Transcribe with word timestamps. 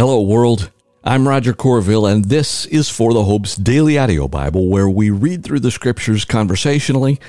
Hello, 0.00 0.22
world. 0.22 0.70
I'm 1.04 1.28
Roger 1.28 1.52
Corville, 1.52 2.10
and 2.10 2.24
this 2.24 2.64
is 2.64 2.88
For 2.88 3.12
the 3.12 3.24
Hope's 3.24 3.54
Daily 3.54 3.98
Audio 3.98 4.28
Bible, 4.28 4.66
where 4.66 4.88
we 4.88 5.10
read 5.10 5.44
through 5.44 5.60
the 5.60 5.70
scriptures 5.70 6.24
conversationally, 6.24 7.20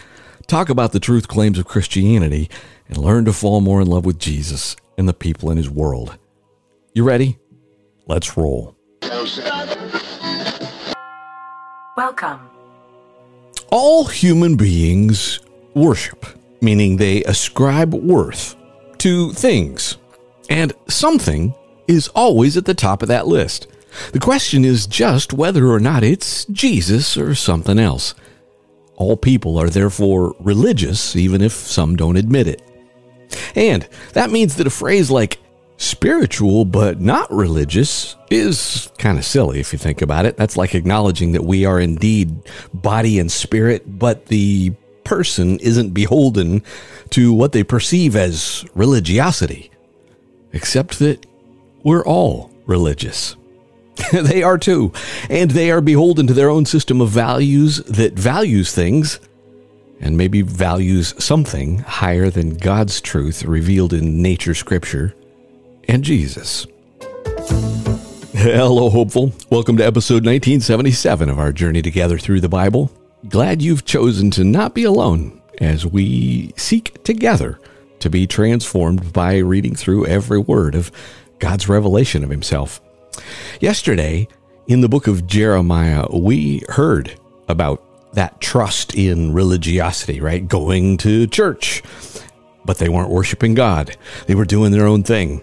talk 0.48 0.70
about 0.70 0.94
the 0.94 1.00
truth 1.02 1.28
claims 1.28 1.60
of 1.60 1.66
Christianity, 1.66 2.50
and 2.88 2.96
learn 2.96 3.26
to 3.26 3.34
fall 3.34 3.60
more 3.60 3.82
in 3.82 3.88
love 3.88 4.06
with 4.06 4.20
Jesus 4.20 4.78
and 4.98 5.06
the 5.06 5.14
people 5.14 5.52
in 5.52 5.58
his 5.58 5.70
world. 5.70 6.18
You 6.94 7.04
ready? 7.04 7.40
Let's 8.08 8.38
roll. 8.38 8.74
Welcome. 11.98 12.40
All 13.70 14.06
human 14.06 14.56
beings 14.56 15.42
worship, 15.74 16.26
meaning 16.62 16.96
they 16.96 17.22
ascribe 17.26 17.94
worth 17.94 18.56
to 19.00 19.34
things, 19.34 19.98
and 20.50 20.72
something 20.88 21.54
is 21.96 22.08
always 22.10 22.58
at 22.58 22.66
the 22.66 22.74
top 22.74 23.02
of 23.02 23.08
that 23.10 23.28
list. 23.28 23.68
The 24.14 24.20
question 24.20 24.64
is 24.64 24.88
just 24.88 25.34
whether 25.34 25.68
or 25.68 25.80
not 25.80 26.04
it's 26.04 26.46
Jesus 26.46 27.18
or 27.18 27.36
something 27.36 27.78
else. 27.78 28.16
All 28.96 29.18
people 29.18 29.58
are 29.58 29.70
therefore 29.70 30.36
religious, 30.40 31.16
even 31.16 31.42
if 31.42 31.52
some 31.52 31.96
don't 31.96 32.18
admit 32.18 32.48
it. 32.48 32.62
And 33.56 33.88
that 34.14 34.32
means 34.32 34.56
that 34.56 34.68
a 34.68 34.72
phrase 34.72 35.12
like 35.12 35.40
spiritual 35.78 36.64
but 36.64 37.02
not 37.02 37.32
religious 37.34 38.16
is 38.30 38.92
kind 39.00 39.18
of 39.18 39.26
silly 39.26 39.60
if 39.60 39.74
you 39.74 39.80
think 39.80 40.02
about 40.02 40.26
it. 40.26 40.38
That's 40.38 40.56
like 40.56 40.76
acknowledging 40.76 41.32
that 41.32 41.44
we 41.44 41.66
are 41.66 41.80
indeed 41.80 42.34
body 42.74 43.20
and 43.20 43.32
spirit, 43.32 43.84
but 44.00 44.28
the 44.28 44.74
person 45.04 45.60
isn't 45.60 45.90
beholden 45.94 46.64
to 47.10 47.34
what 47.34 47.52
they 47.52 47.64
perceive 47.64 48.16
as 48.16 48.64
religiosity. 48.76 49.72
Except 50.54 51.00
that 51.00 51.26
we're 51.84 52.06
all 52.06 52.52
religious. 52.66 53.36
they 54.12 54.44
are 54.44 54.58
too. 54.58 54.92
And 55.30 55.52
they 55.52 55.72
are 55.72 55.82
beholden 55.82 56.28
to 56.28 56.34
their 56.34 56.50
own 56.50 56.66
system 56.66 57.02
of 57.02 57.10
values 57.10 57.78
that 57.78 58.14
values 58.14 58.74
things 58.74 59.20
and 60.00 60.18
maybe 60.18 60.42
values 60.42 61.14
something 61.24 61.80
higher 61.80 62.30
than 62.30 62.58
God's 62.58 63.02
truth 63.02 63.44
revealed 63.44 63.94
in 63.94 64.22
nature, 64.22 64.56
scripture, 64.56 65.14
and 65.88 66.04
Jesus. 66.04 66.66
Hello, 68.34 68.90
hopeful. 68.90 69.32
Welcome 69.52 69.78
to 69.78 69.86
episode 69.86 70.26
1977 70.26 71.30
of 71.30 71.38
our 71.38 71.52
journey 71.52 71.84
together 71.84 72.18
through 72.18 72.42
the 72.42 72.50
Bible. 72.50 72.92
Glad 73.30 73.62
you've 73.62 73.86
chosen 73.86 74.32
to 74.32 74.44
not 74.44 74.74
be 74.74 74.84
alone 74.84 75.40
as 75.60 75.86
we 75.86 76.52
seek 76.58 77.04
together 77.04 77.60
to 78.00 78.10
be 78.10 78.26
transformed 78.26 79.14
by 79.14 79.38
reading 79.38 79.76
through 79.76 80.08
every 80.08 80.40
word 80.40 80.74
of 80.74 80.92
God's 81.42 81.68
revelation 81.68 82.24
of 82.24 82.30
himself. 82.30 82.80
Yesterday, 83.60 84.30
in 84.68 84.80
the 84.80 84.88
book 84.88 85.08
of 85.08 85.28
Jeremiah, 85.28 86.06
we 86.10 86.64
heard 86.70 87.20
about 87.50 87.84
that 88.14 88.40
trust 88.40 88.96
in 88.96 89.34
religiosity, 89.34 90.22
right? 90.22 90.48
Going 90.48 90.98
to 90.98 91.28
church. 91.28 91.84
But 92.64 92.78
they 92.78 92.90
weren't 92.90 93.10
worshiping 93.10 93.56
God. 93.56 93.98
They 94.28 94.36
were 94.36 94.46
doing 94.46 94.72
their 94.72 94.86
own 94.86 95.04
thing. 95.04 95.42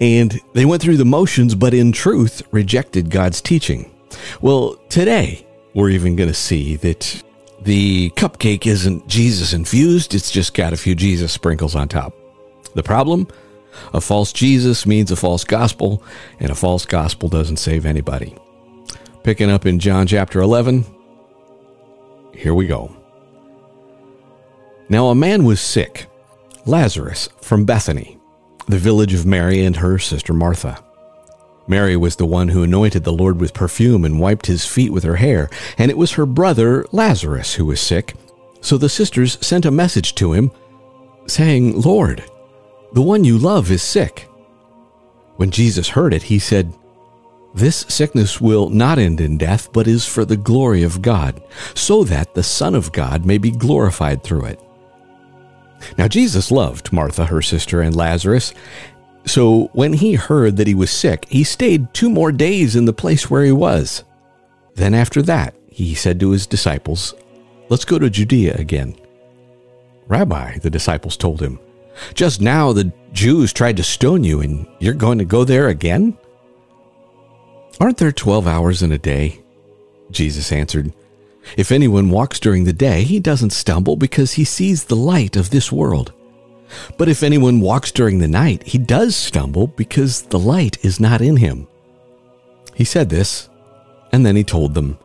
And 0.00 0.38
they 0.52 0.64
went 0.64 0.82
through 0.82 0.96
the 0.96 1.04
motions, 1.04 1.54
but 1.54 1.72
in 1.72 1.92
truth 1.92 2.42
rejected 2.50 3.08
God's 3.08 3.40
teaching. 3.40 3.94
Well, 4.40 4.76
today, 4.88 5.46
we're 5.74 5.90
even 5.90 6.16
going 6.16 6.28
to 6.28 6.34
see 6.34 6.76
that 6.76 7.22
the 7.62 8.10
cupcake 8.10 8.66
isn't 8.66 9.06
Jesus 9.06 9.52
infused, 9.52 10.14
it's 10.14 10.30
just 10.30 10.54
got 10.54 10.72
a 10.72 10.76
few 10.76 10.94
Jesus 10.94 11.32
sprinkles 11.32 11.76
on 11.76 11.88
top. 11.88 12.14
The 12.74 12.82
problem? 12.82 13.28
A 13.92 14.00
false 14.00 14.32
Jesus 14.32 14.86
means 14.86 15.10
a 15.10 15.16
false 15.16 15.44
gospel, 15.44 16.02
and 16.40 16.50
a 16.50 16.54
false 16.54 16.86
gospel 16.86 17.28
doesn't 17.28 17.58
save 17.58 17.86
anybody. 17.86 18.34
Picking 19.22 19.50
up 19.50 19.66
in 19.66 19.78
John 19.78 20.06
chapter 20.06 20.40
11, 20.40 20.84
here 22.32 22.54
we 22.54 22.66
go. 22.66 22.94
Now 24.88 25.08
a 25.08 25.14
man 25.14 25.44
was 25.44 25.60
sick, 25.60 26.06
Lazarus 26.64 27.28
from 27.40 27.64
Bethany, 27.64 28.18
the 28.68 28.78
village 28.78 29.14
of 29.14 29.26
Mary 29.26 29.64
and 29.64 29.76
her 29.76 29.98
sister 29.98 30.32
Martha. 30.32 30.82
Mary 31.66 31.96
was 31.96 32.16
the 32.16 32.26
one 32.26 32.48
who 32.48 32.62
anointed 32.62 33.02
the 33.02 33.12
Lord 33.12 33.40
with 33.40 33.52
perfume 33.54 34.04
and 34.04 34.20
wiped 34.20 34.46
his 34.46 34.64
feet 34.64 34.92
with 34.92 35.02
her 35.02 35.16
hair, 35.16 35.50
and 35.76 35.90
it 35.90 35.98
was 35.98 36.12
her 36.12 36.26
brother 36.26 36.86
Lazarus 36.92 37.54
who 37.54 37.64
was 37.64 37.80
sick. 37.80 38.14
So 38.60 38.78
the 38.78 38.88
sisters 38.88 39.38
sent 39.44 39.64
a 39.64 39.70
message 39.72 40.14
to 40.16 40.32
him, 40.32 40.52
saying, 41.26 41.80
Lord, 41.80 42.22
the 42.92 43.02
one 43.02 43.24
you 43.24 43.38
love 43.38 43.70
is 43.70 43.82
sick. 43.82 44.28
When 45.36 45.50
Jesus 45.50 45.88
heard 45.88 46.14
it, 46.14 46.22
he 46.22 46.38
said, 46.38 46.72
This 47.54 47.84
sickness 47.88 48.40
will 48.40 48.70
not 48.70 48.98
end 48.98 49.20
in 49.20 49.38
death, 49.38 49.72
but 49.72 49.86
is 49.86 50.06
for 50.06 50.24
the 50.24 50.36
glory 50.36 50.82
of 50.82 51.02
God, 51.02 51.42
so 51.74 52.04
that 52.04 52.34
the 52.34 52.42
Son 52.42 52.74
of 52.74 52.92
God 52.92 53.26
may 53.26 53.38
be 53.38 53.50
glorified 53.50 54.22
through 54.22 54.46
it. 54.46 54.60
Now, 55.98 56.08
Jesus 56.08 56.50
loved 56.50 56.92
Martha, 56.92 57.26
her 57.26 57.42
sister, 57.42 57.82
and 57.82 57.94
Lazarus. 57.94 58.54
So 59.26 59.70
when 59.72 59.92
he 59.92 60.14
heard 60.14 60.56
that 60.56 60.66
he 60.66 60.74
was 60.74 60.90
sick, 60.90 61.26
he 61.28 61.44
stayed 61.44 61.92
two 61.92 62.08
more 62.08 62.32
days 62.32 62.76
in 62.76 62.84
the 62.84 62.92
place 62.92 63.28
where 63.28 63.44
he 63.44 63.52
was. 63.52 64.04
Then 64.76 64.94
after 64.94 65.20
that, 65.22 65.54
he 65.68 65.94
said 65.94 66.20
to 66.20 66.30
his 66.30 66.46
disciples, 66.46 67.14
Let's 67.68 67.84
go 67.84 67.98
to 67.98 68.08
Judea 68.08 68.54
again. 68.56 68.94
Rabbi, 70.06 70.58
the 70.58 70.70
disciples 70.70 71.16
told 71.16 71.42
him, 71.42 71.58
just 72.14 72.40
now 72.40 72.72
the 72.72 72.92
Jews 73.12 73.52
tried 73.52 73.76
to 73.78 73.82
stone 73.82 74.24
you, 74.24 74.40
and 74.40 74.66
you're 74.78 74.94
going 74.94 75.18
to 75.18 75.24
go 75.24 75.44
there 75.44 75.68
again? 75.68 76.16
Aren't 77.80 77.98
there 77.98 78.12
12 78.12 78.46
hours 78.46 78.82
in 78.82 78.92
a 78.92 78.98
day? 78.98 79.42
Jesus 80.10 80.52
answered, 80.52 80.92
If 81.56 81.72
anyone 81.72 82.10
walks 82.10 82.40
during 82.40 82.64
the 82.64 82.72
day, 82.72 83.02
he 83.02 83.20
doesn't 83.20 83.50
stumble 83.50 83.96
because 83.96 84.32
he 84.32 84.44
sees 84.44 84.84
the 84.84 84.96
light 84.96 85.36
of 85.36 85.50
this 85.50 85.70
world. 85.70 86.12
But 86.98 87.08
if 87.08 87.22
anyone 87.22 87.60
walks 87.60 87.92
during 87.92 88.18
the 88.18 88.28
night, 88.28 88.62
he 88.64 88.78
does 88.78 89.14
stumble 89.14 89.68
because 89.68 90.22
the 90.22 90.38
light 90.38 90.84
is 90.84 90.98
not 90.98 91.20
in 91.20 91.36
him. 91.36 91.68
He 92.74 92.84
said 92.84 93.08
this, 93.08 93.48
and 94.12 94.24
then 94.24 94.36
he 94.36 94.44
told 94.44 94.74
them, 94.74 94.98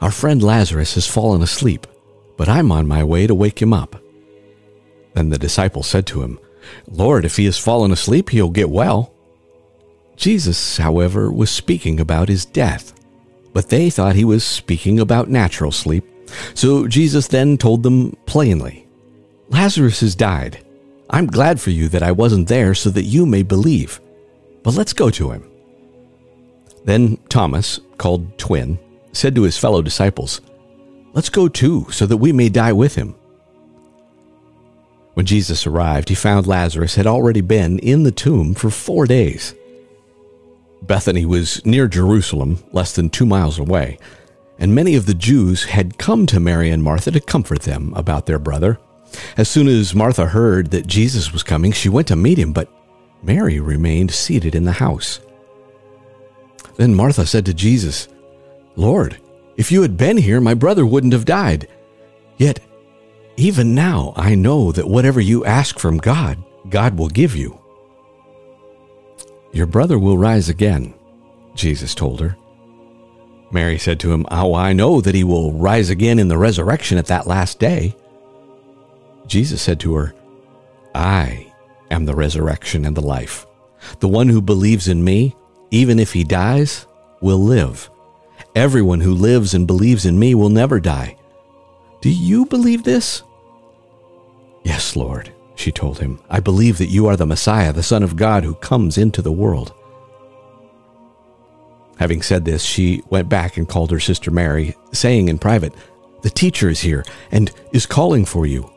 Our 0.00 0.10
friend 0.10 0.42
Lazarus 0.42 0.94
has 0.94 1.06
fallen 1.06 1.42
asleep, 1.42 1.86
but 2.36 2.48
I'm 2.48 2.72
on 2.72 2.86
my 2.86 3.04
way 3.04 3.26
to 3.26 3.34
wake 3.34 3.60
him 3.60 3.72
up. 3.72 4.02
Then 5.14 5.30
the 5.30 5.38
disciples 5.38 5.86
said 5.86 6.06
to 6.08 6.22
him, 6.22 6.38
Lord, 6.88 7.24
if 7.24 7.36
he 7.36 7.46
has 7.46 7.58
fallen 7.58 7.90
asleep, 7.90 8.30
he'll 8.30 8.50
get 8.50 8.70
well. 8.70 9.12
Jesus, 10.16 10.76
however, 10.76 11.32
was 11.32 11.50
speaking 11.50 11.98
about 11.98 12.28
his 12.28 12.44
death, 12.44 12.92
but 13.52 13.68
they 13.68 13.90
thought 13.90 14.14
he 14.14 14.24
was 14.24 14.44
speaking 14.44 15.00
about 15.00 15.30
natural 15.30 15.72
sleep. 15.72 16.04
So 16.54 16.86
Jesus 16.86 17.26
then 17.28 17.56
told 17.56 17.82
them 17.82 18.16
plainly, 18.26 18.86
Lazarus 19.48 20.00
has 20.00 20.14
died. 20.14 20.64
I'm 21.08 21.26
glad 21.26 21.60
for 21.60 21.70
you 21.70 21.88
that 21.88 22.02
I 22.02 22.12
wasn't 22.12 22.48
there 22.48 22.74
so 22.74 22.90
that 22.90 23.02
you 23.02 23.26
may 23.26 23.42
believe. 23.42 24.00
But 24.62 24.74
let's 24.74 24.92
go 24.92 25.10
to 25.10 25.30
him. 25.30 25.50
Then 26.84 27.16
Thomas, 27.28 27.80
called 27.98 28.38
Twin, 28.38 28.78
said 29.12 29.34
to 29.34 29.42
his 29.42 29.58
fellow 29.58 29.82
disciples, 29.82 30.40
Let's 31.12 31.28
go 31.28 31.48
too, 31.48 31.86
so 31.90 32.06
that 32.06 32.18
we 32.18 32.32
may 32.32 32.48
die 32.48 32.72
with 32.72 32.94
him. 32.94 33.14
When 35.14 35.26
Jesus 35.26 35.66
arrived, 35.66 36.08
he 36.08 36.14
found 36.14 36.46
Lazarus 36.46 36.94
had 36.94 37.06
already 37.06 37.40
been 37.40 37.78
in 37.80 38.04
the 38.04 38.12
tomb 38.12 38.54
for 38.54 38.70
four 38.70 39.06
days. 39.06 39.54
Bethany 40.82 41.26
was 41.26 41.64
near 41.66 41.88
Jerusalem, 41.88 42.62
less 42.72 42.94
than 42.94 43.10
two 43.10 43.26
miles 43.26 43.58
away, 43.58 43.98
and 44.58 44.74
many 44.74 44.94
of 44.94 45.06
the 45.06 45.14
Jews 45.14 45.64
had 45.64 45.98
come 45.98 46.26
to 46.26 46.40
Mary 46.40 46.70
and 46.70 46.82
Martha 46.82 47.10
to 47.10 47.20
comfort 47.20 47.62
them 47.62 47.92
about 47.94 48.26
their 48.26 48.38
brother. 48.38 48.78
As 49.36 49.48
soon 49.48 49.68
as 49.68 49.94
Martha 49.94 50.26
heard 50.26 50.70
that 50.70 50.86
Jesus 50.86 51.32
was 51.32 51.42
coming, 51.42 51.72
she 51.72 51.88
went 51.88 52.08
to 52.08 52.16
meet 52.16 52.38
him, 52.38 52.52
but 52.52 52.72
Mary 53.22 53.60
remained 53.60 54.12
seated 54.12 54.54
in 54.54 54.64
the 54.64 54.72
house. 54.72 55.20
Then 56.76 56.94
Martha 56.94 57.26
said 57.26 57.44
to 57.46 57.54
Jesus, 57.54 58.08
Lord, 58.76 59.18
if 59.56 59.70
you 59.70 59.82
had 59.82 59.96
been 59.96 60.16
here, 60.16 60.40
my 60.40 60.54
brother 60.54 60.86
wouldn't 60.86 61.12
have 61.12 61.24
died. 61.24 61.68
Yet 62.38 62.60
even 63.40 63.74
now, 63.74 64.12
I 64.16 64.34
know 64.34 64.72
that 64.72 64.88
whatever 64.88 65.20
you 65.20 65.44
ask 65.44 65.78
from 65.78 65.98
God, 65.98 66.42
God 66.68 66.98
will 66.98 67.08
give 67.08 67.36
you. 67.36 67.58
Your 69.52 69.66
brother 69.66 69.98
will 69.98 70.18
rise 70.18 70.48
again, 70.48 70.94
Jesus 71.54 71.94
told 71.94 72.20
her. 72.20 72.36
Mary 73.50 73.78
said 73.78 73.98
to 74.00 74.12
him, 74.12 74.26
Oh, 74.30 74.54
I 74.54 74.72
know 74.72 75.00
that 75.00 75.14
he 75.14 75.24
will 75.24 75.52
rise 75.52 75.90
again 75.90 76.18
in 76.18 76.28
the 76.28 76.38
resurrection 76.38 76.98
at 76.98 77.06
that 77.06 77.26
last 77.26 77.58
day. 77.58 77.96
Jesus 79.26 79.60
said 79.60 79.80
to 79.80 79.94
her, 79.94 80.14
I 80.94 81.52
am 81.90 82.04
the 82.04 82.14
resurrection 82.14 82.84
and 82.84 82.96
the 82.96 83.00
life. 83.00 83.46
The 84.00 84.08
one 84.08 84.28
who 84.28 84.42
believes 84.42 84.88
in 84.88 85.02
me, 85.02 85.34
even 85.70 85.98
if 85.98 86.12
he 86.12 86.24
dies, 86.24 86.86
will 87.20 87.38
live. 87.38 87.90
Everyone 88.54 89.00
who 89.00 89.14
lives 89.14 89.54
and 89.54 89.66
believes 89.66 90.06
in 90.06 90.18
me 90.18 90.34
will 90.34 90.48
never 90.48 90.80
die. 90.80 91.16
Do 92.00 92.10
you 92.10 92.46
believe 92.46 92.84
this? 92.84 93.22
Yes, 94.62 94.96
Lord, 94.96 95.32
she 95.54 95.72
told 95.72 95.98
him. 95.98 96.20
I 96.28 96.40
believe 96.40 96.78
that 96.78 96.90
you 96.90 97.06
are 97.06 97.16
the 97.16 97.26
Messiah, 97.26 97.72
the 97.72 97.82
Son 97.82 98.02
of 98.02 98.16
God, 98.16 98.44
who 98.44 98.54
comes 98.54 98.98
into 98.98 99.22
the 99.22 99.32
world. 99.32 99.72
Having 101.98 102.22
said 102.22 102.44
this, 102.44 102.62
she 102.62 103.02
went 103.10 103.28
back 103.28 103.56
and 103.56 103.68
called 103.68 103.90
her 103.90 104.00
sister 104.00 104.30
Mary, 104.30 104.74
saying 104.92 105.28
in 105.28 105.38
private, 105.38 105.74
The 106.22 106.30
teacher 106.30 106.70
is 106.70 106.80
here 106.80 107.04
and 107.30 107.50
is 107.72 107.84
calling 107.84 108.24
for 108.24 108.46
you. 108.46 108.70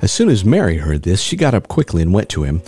As 0.00 0.12
soon 0.12 0.28
as 0.28 0.44
Mary 0.44 0.76
heard 0.76 1.02
this, 1.02 1.20
she 1.20 1.36
got 1.36 1.54
up 1.54 1.66
quickly 1.66 2.02
and 2.02 2.12
went 2.12 2.28
to 2.30 2.44
him. 2.44 2.62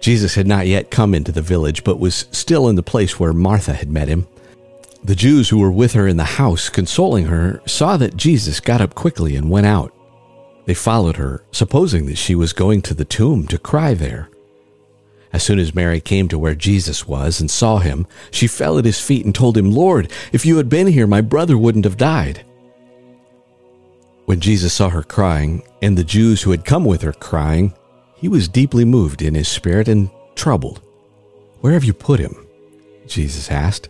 Jesus 0.00 0.34
had 0.34 0.46
not 0.46 0.66
yet 0.66 0.90
come 0.90 1.14
into 1.14 1.30
the 1.30 1.42
village, 1.42 1.84
but 1.84 2.00
was 2.00 2.26
still 2.32 2.68
in 2.68 2.76
the 2.76 2.82
place 2.82 3.20
where 3.20 3.34
Martha 3.34 3.74
had 3.74 3.90
met 3.90 4.08
him. 4.08 4.26
The 5.04 5.14
Jews 5.14 5.48
who 5.48 5.58
were 5.58 5.72
with 5.72 5.92
her 5.92 6.06
in 6.06 6.16
the 6.16 6.24
house, 6.24 6.68
consoling 6.68 7.26
her, 7.26 7.60
saw 7.66 7.96
that 7.98 8.16
Jesus 8.16 8.60
got 8.60 8.80
up 8.80 8.94
quickly 8.94 9.36
and 9.36 9.50
went 9.50 9.66
out. 9.66 9.94
They 10.66 10.74
followed 10.74 11.16
her, 11.16 11.44
supposing 11.52 12.06
that 12.06 12.18
she 12.18 12.34
was 12.34 12.52
going 12.52 12.82
to 12.82 12.94
the 12.94 13.04
tomb 13.04 13.46
to 13.48 13.58
cry 13.58 13.94
there. 13.94 14.28
As 15.32 15.42
soon 15.42 15.58
as 15.58 15.74
Mary 15.74 16.00
came 16.00 16.28
to 16.28 16.38
where 16.38 16.54
Jesus 16.54 17.06
was 17.06 17.40
and 17.40 17.50
saw 17.50 17.78
him, 17.78 18.06
she 18.30 18.46
fell 18.46 18.78
at 18.78 18.84
his 18.84 19.00
feet 19.00 19.24
and 19.24 19.34
told 19.34 19.56
him, 19.56 19.70
Lord, 19.70 20.10
if 20.32 20.44
you 20.44 20.56
had 20.56 20.68
been 20.68 20.88
here, 20.88 21.06
my 21.06 21.20
brother 21.20 21.56
wouldn't 21.56 21.84
have 21.84 21.96
died. 21.96 22.44
When 24.26 24.40
Jesus 24.40 24.72
saw 24.72 24.90
her 24.90 25.02
crying, 25.02 25.62
and 25.82 25.96
the 25.96 26.04
Jews 26.04 26.42
who 26.42 26.50
had 26.50 26.64
come 26.64 26.84
with 26.84 27.02
her 27.02 27.12
crying, 27.12 27.74
he 28.14 28.28
was 28.28 28.48
deeply 28.48 28.84
moved 28.84 29.22
in 29.22 29.34
his 29.34 29.48
spirit 29.48 29.88
and 29.88 30.10
troubled. 30.34 30.80
Where 31.60 31.72
have 31.72 31.84
you 31.84 31.92
put 31.92 32.20
him? 32.20 32.46
Jesus 33.06 33.50
asked. 33.50 33.88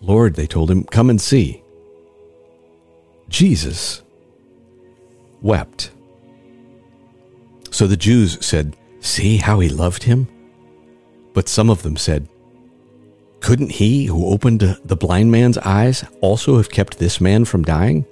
Lord, 0.00 0.34
they 0.34 0.46
told 0.46 0.70
him, 0.70 0.84
come 0.84 1.10
and 1.10 1.20
see. 1.20 1.62
Jesus 3.28 4.02
wept. 5.42 5.90
So 7.70 7.86
the 7.86 7.96
Jews 7.96 8.44
said, 8.44 8.76
See 9.00 9.38
how 9.38 9.60
he 9.60 9.68
loved 9.68 10.02
him? 10.02 10.28
But 11.32 11.48
some 11.48 11.70
of 11.70 11.82
them 11.82 11.96
said, 11.96 12.28
Couldn't 13.40 13.72
he 13.72 14.06
who 14.06 14.26
opened 14.26 14.60
the 14.60 14.96
blind 14.96 15.30
man's 15.30 15.58
eyes 15.58 16.04
also 16.20 16.56
have 16.56 16.70
kept 16.70 16.98
this 16.98 17.20
man 17.20 17.44
from 17.44 17.62
dying? 17.62 18.04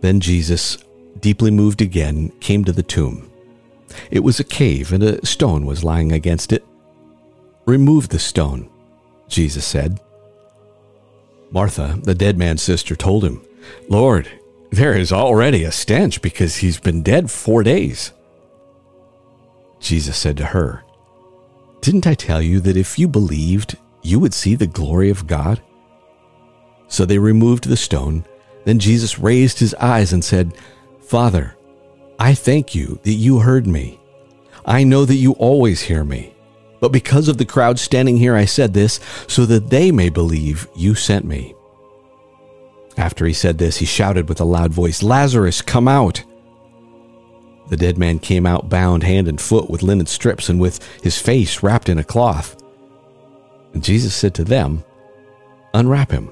Then 0.00 0.20
Jesus, 0.20 0.78
deeply 1.20 1.50
moved 1.50 1.80
again, 1.80 2.30
came 2.40 2.64
to 2.64 2.72
the 2.72 2.82
tomb. 2.82 3.30
It 4.10 4.20
was 4.20 4.38
a 4.38 4.44
cave, 4.44 4.92
and 4.92 5.02
a 5.02 5.24
stone 5.24 5.64
was 5.64 5.82
lying 5.82 6.12
against 6.12 6.52
it. 6.52 6.64
Remove 7.64 8.10
the 8.10 8.18
stone, 8.18 8.68
Jesus 9.28 9.64
said. 9.64 9.98
Martha, 11.50 11.98
the 12.02 12.14
dead 12.14 12.36
man's 12.36 12.62
sister, 12.62 12.94
told 12.94 13.24
him, 13.24 13.40
Lord, 13.88 14.28
there 14.70 14.96
is 14.96 15.12
already 15.12 15.64
a 15.64 15.72
stench 15.72 16.20
because 16.22 16.56
he's 16.56 16.78
been 16.78 17.02
dead 17.02 17.30
four 17.30 17.62
days. 17.62 18.12
Jesus 19.80 20.16
said 20.16 20.36
to 20.38 20.46
her, 20.46 20.82
didn't 21.80 22.06
I 22.06 22.14
tell 22.14 22.42
you 22.42 22.58
that 22.60 22.76
if 22.76 22.98
you 22.98 23.06
believed, 23.06 23.76
you 24.02 24.18
would 24.18 24.34
see 24.34 24.54
the 24.56 24.66
glory 24.66 25.10
of 25.10 25.26
God? 25.26 25.60
So 26.88 27.04
they 27.04 27.18
removed 27.18 27.68
the 27.68 27.76
stone. 27.76 28.24
Then 28.64 28.78
Jesus 28.78 29.18
raised 29.18 29.60
his 29.60 29.74
eyes 29.74 30.12
and 30.12 30.24
said, 30.24 30.56
Father, 31.00 31.56
I 32.18 32.34
thank 32.34 32.74
you 32.74 32.98
that 33.04 33.12
you 33.12 33.38
heard 33.38 33.66
me. 33.66 34.00
I 34.64 34.82
know 34.82 35.04
that 35.04 35.14
you 35.14 35.32
always 35.34 35.82
hear 35.82 36.02
me. 36.02 36.34
But 36.80 36.92
because 36.92 37.28
of 37.28 37.38
the 37.38 37.44
crowd 37.44 37.78
standing 37.78 38.16
here, 38.16 38.34
I 38.34 38.44
said 38.44 38.74
this, 38.74 38.98
so 39.28 39.46
that 39.46 39.70
they 39.70 39.92
may 39.92 40.08
believe 40.08 40.68
you 40.74 40.94
sent 40.94 41.24
me. 41.24 41.54
After 42.96 43.26
he 43.26 43.32
said 43.32 43.58
this, 43.58 43.76
he 43.76 43.86
shouted 43.86 44.28
with 44.28 44.40
a 44.40 44.44
loud 44.44 44.72
voice, 44.72 45.02
Lazarus, 45.02 45.60
come 45.62 45.86
out! 45.86 46.22
The 47.68 47.76
dead 47.76 47.98
man 47.98 48.18
came 48.20 48.46
out 48.46 48.68
bound 48.68 49.02
hand 49.02 49.28
and 49.28 49.40
foot 49.40 49.68
with 49.68 49.82
linen 49.82 50.06
strips 50.06 50.48
and 50.48 50.60
with 50.60 50.82
his 51.02 51.18
face 51.18 51.62
wrapped 51.62 51.88
in 51.88 51.98
a 51.98 52.04
cloth. 52.04 52.56
And 53.74 53.82
Jesus 53.82 54.14
said 54.14 54.34
to 54.36 54.44
them, 54.44 54.84
Unwrap 55.74 56.10
him 56.10 56.30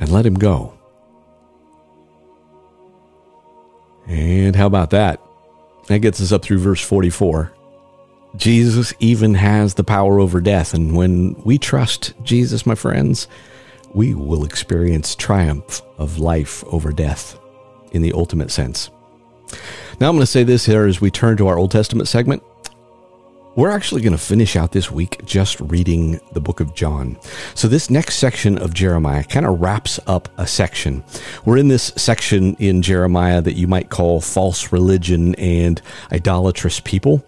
and 0.00 0.10
let 0.10 0.26
him 0.26 0.34
go. 0.34 0.74
And 4.06 4.54
how 4.54 4.66
about 4.66 4.90
that? 4.90 5.20
That 5.86 6.00
gets 6.00 6.20
us 6.20 6.32
up 6.32 6.42
through 6.42 6.58
verse 6.58 6.82
44. 6.82 7.52
Jesus 8.36 8.92
even 8.98 9.34
has 9.34 9.74
the 9.74 9.84
power 9.84 10.18
over 10.18 10.40
death. 10.40 10.74
And 10.74 10.96
when 10.96 11.34
we 11.44 11.56
trust 11.56 12.12
Jesus, 12.22 12.66
my 12.66 12.74
friends, 12.74 13.28
we 13.94 14.12
will 14.12 14.44
experience 14.44 15.14
triumph 15.14 15.80
of 15.98 16.18
life 16.18 16.64
over 16.64 16.92
death 16.92 17.38
in 17.92 18.02
the 18.02 18.12
ultimate 18.12 18.50
sense. 18.50 18.90
Now, 20.00 20.08
I'm 20.08 20.16
going 20.16 20.20
to 20.20 20.26
say 20.26 20.42
this 20.42 20.66
here 20.66 20.84
as 20.86 21.00
we 21.00 21.10
turn 21.10 21.36
to 21.36 21.46
our 21.46 21.56
Old 21.56 21.70
Testament 21.70 22.08
segment. 22.08 22.42
We're 23.56 23.70
actually 23.70 24.02
going 24.02 24.16
to 24.16 24.18
finish 24.18 24.56
out 24.56 24.72
this 24.72 24.90
week 24.90 25.24
just 25.24 25.60
reading 25.60 26.18
the 26.32 26.40
book 26.40 26.58
of 26.58 26.74
John. 26.74 27.16
So, 27.54 27.68
this 27.68 27.88
next 27.88 28.16
section 28.16 28.58
of 28.58 28.74
Jeremiah 28.74 29.22
kind 29.22 29.46
of 29.46 29.60
wraps 29.60 30.00
up 30.08 30.28
a 30.38 30.46
section. 30.46 31.04
We're 31.44 31.58
in 31.58 31.68
this 31.68 31.92
section 31.94 32.56
in 32.56 32.82
Jeremiah 32.82 33.40
that 33.42 33.54
you 33.54 33.68
might 33.68 33.90
call 33.90 34.20
false 34.20 34.72
religion 34.72 35.36
and 35.36 35.80
idolatrous 36.10 36.80
people. 36.80 37.24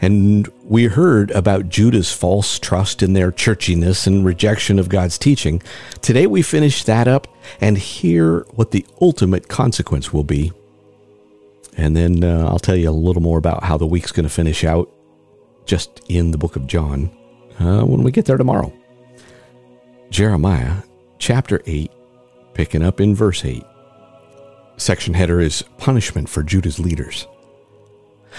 And 0.00 0.48
we 0.64 0.84
heard 0.84 1.30
about 1.32 1.68
Judah's 1.68 2.12
false 2.12 2.58
trust 2.58 3.02
in 3.02 3.12
their 3.12 3.32
churchiness 3.32 4.06
and 4.06 4.24
rejection 4.24 4.78
of 4.78 4.88
God's 4.88 5.18
teaching. 5.18 5.62
Today 6.00 6.26
we 6.26 6.42
finish 6.42 6.84
that 6.84 7.08
up 7.08 7.28
and 7.60 7.78
hear 7.78 8.40
what 8.50 8.70
the 8.70 8.86
ultimate 9.00 9.48
consequence 9.48 10.12
will 10.12 10.24
be 10.24 10.52
and 11.76 11.94
then 11.94 12.24
uh, 12.24 12.46
I'll 12.48 12.58
tell 12.58 12.76
you 12.76 12.88
a 12.88 12.90
little 12.90 13.22
more 13.22 13.38
about 13.38 13.62
how 13.62 13.76
the 13.76 13.86
week's 13.86 14.12
going 14.12 14.24
to 14.24 14.30
finish 14.30 14.64
out 14.64 14.90
just 15.66 16.00
in 16.08 16.30
the 16.30 16.38
book 16.38 16.56
of 16.56 16.66
John 16.66 17.10
uh, 17.58 17.82
when 17.82 18.02
we 18.02 18.10
get 18.10 18.24
there 18.24 18.38
tomorrow. 18.38 18.72
Jeremiah 20.10 20.76
chapter 21.18 21.62
8, 21.66 21.90
picking 22.54 22.82
up 22.82 23.00
in 23.00 23.14
verse 23.14 23.44
8. 23.44 23.62
Section 24.78 25.14
header 25.14 25.40
is 25.40 25.62
Punishment 25.78 26.28
for 26.28 26.42
Judah's 26.42 26.78
Leaders. 26.78 27.26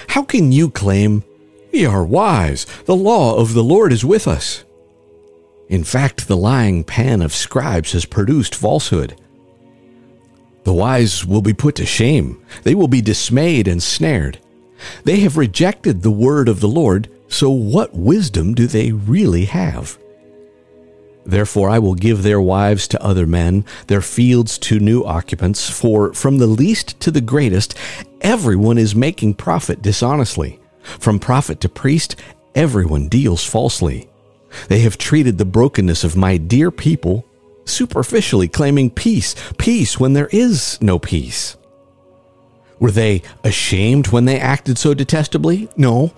How 0.07 0.23
can 0.23 0.51
you 0.51 0.69
claim, 0.69 1.23
We 1.73 1.85
are 1.85 2.05
wise, 2.05 2.65
the 2.85 2.95
law 2.95 3.37
of 3.37 3.53
the 3.53 3.63
Lord 3.63 3.91
is 3.91 4.05
with 4.05 4.27
us? 4.27 4.63
In 5.69 5.83
fact, 5.83 6.27
the 6.27 6.37
lying 6.37 6.83
pen 6.83 7.21
of 7.21 7.33
scribes 7.33 7.91
has 7.91 8.05
produced 8.05 8.55
falsehood. 8.55 9.19
The 10.63 10.73
wise 10.73 11.25
will 11.25 11.41
be 11.41 11.53
put 11.53 11.75
to 11.75 11.85
shame. 11.85 12.41
They 12.63 12.75
will 12.75 12.87
be 12.87 13.01
dismayed 13.01 13.67
and 13.67 13.81
snared. 13.81 14.39
They 15.03 15.19
have 15.21 15.37
rejected 15.37 16.01
the 16.01 16.11
word 16.11 16.49
of 16.49 16.59
the 16.59 16.67
Lord, 16.67 17.09
so 17.27 17.49
what 17.49 17.93
wisdom 17.93 18.53
do 18.53 18.67
they 18.67 18.91
really 18.91 19.45
have? 19.45 19.97
Therefore, 21.27 21.69
I 21.69 21.77
will 21.77 21.93
give 21.93 22.23
their 22.23 22.39
wives 22.39 22.87
to 22.87 23.03
other 23.03 23.27
men, 23.27 23.65
their 23.87 24.01
fields 24.01 24.57
to 24.59 24.79
new 24.79 25.03
occupants, 25.03 25.69
for 25.69 26.13
from 26.13 26.37
the 26.37 26.47
least 26.47 26.97
to 27.01 27.11
the 27.11 27.21
greatest, 27.21 27.75
everyone 28.21 28.77
is 28.77 28.95
making 28.95 29.33
profit 29.33 29.81
dishonestly. 29.81 30.61
From 30.81 31.19
prophet 31.19 31.59
to 31.61 31.69
priest, 31.69 32.15
everyone 32.55 33.09
deals 33.09 33.43
falsely. 33.43 34.09
They 34.69 34.79
have 34.79 34.97
treated 34.97 35.37
the 35.37 35.43
brokenness 35.45 36.05
of 36.05 36.15
my 36.15 36.37
dear 36.37 36.71
people 36.71 37.25
superficially 37.65 38.47
claiming 38.47 38.89
peace, 38.89 39.35
peace 39.57 39.99
when 39.99 40.13
there 40.13 40.29
is 40.31 40.81
no 40.81 40.97
peace. 40.97 41.57
Were 42.79 42.91
they 42.91 43.21
ashamed 43.43 44.07
when 44.07 44.23
they 44.23 44.39
acted 44.39 44.77
so 44.77 44.93
detestably? 44.93 45.67
No, 45.75 46.13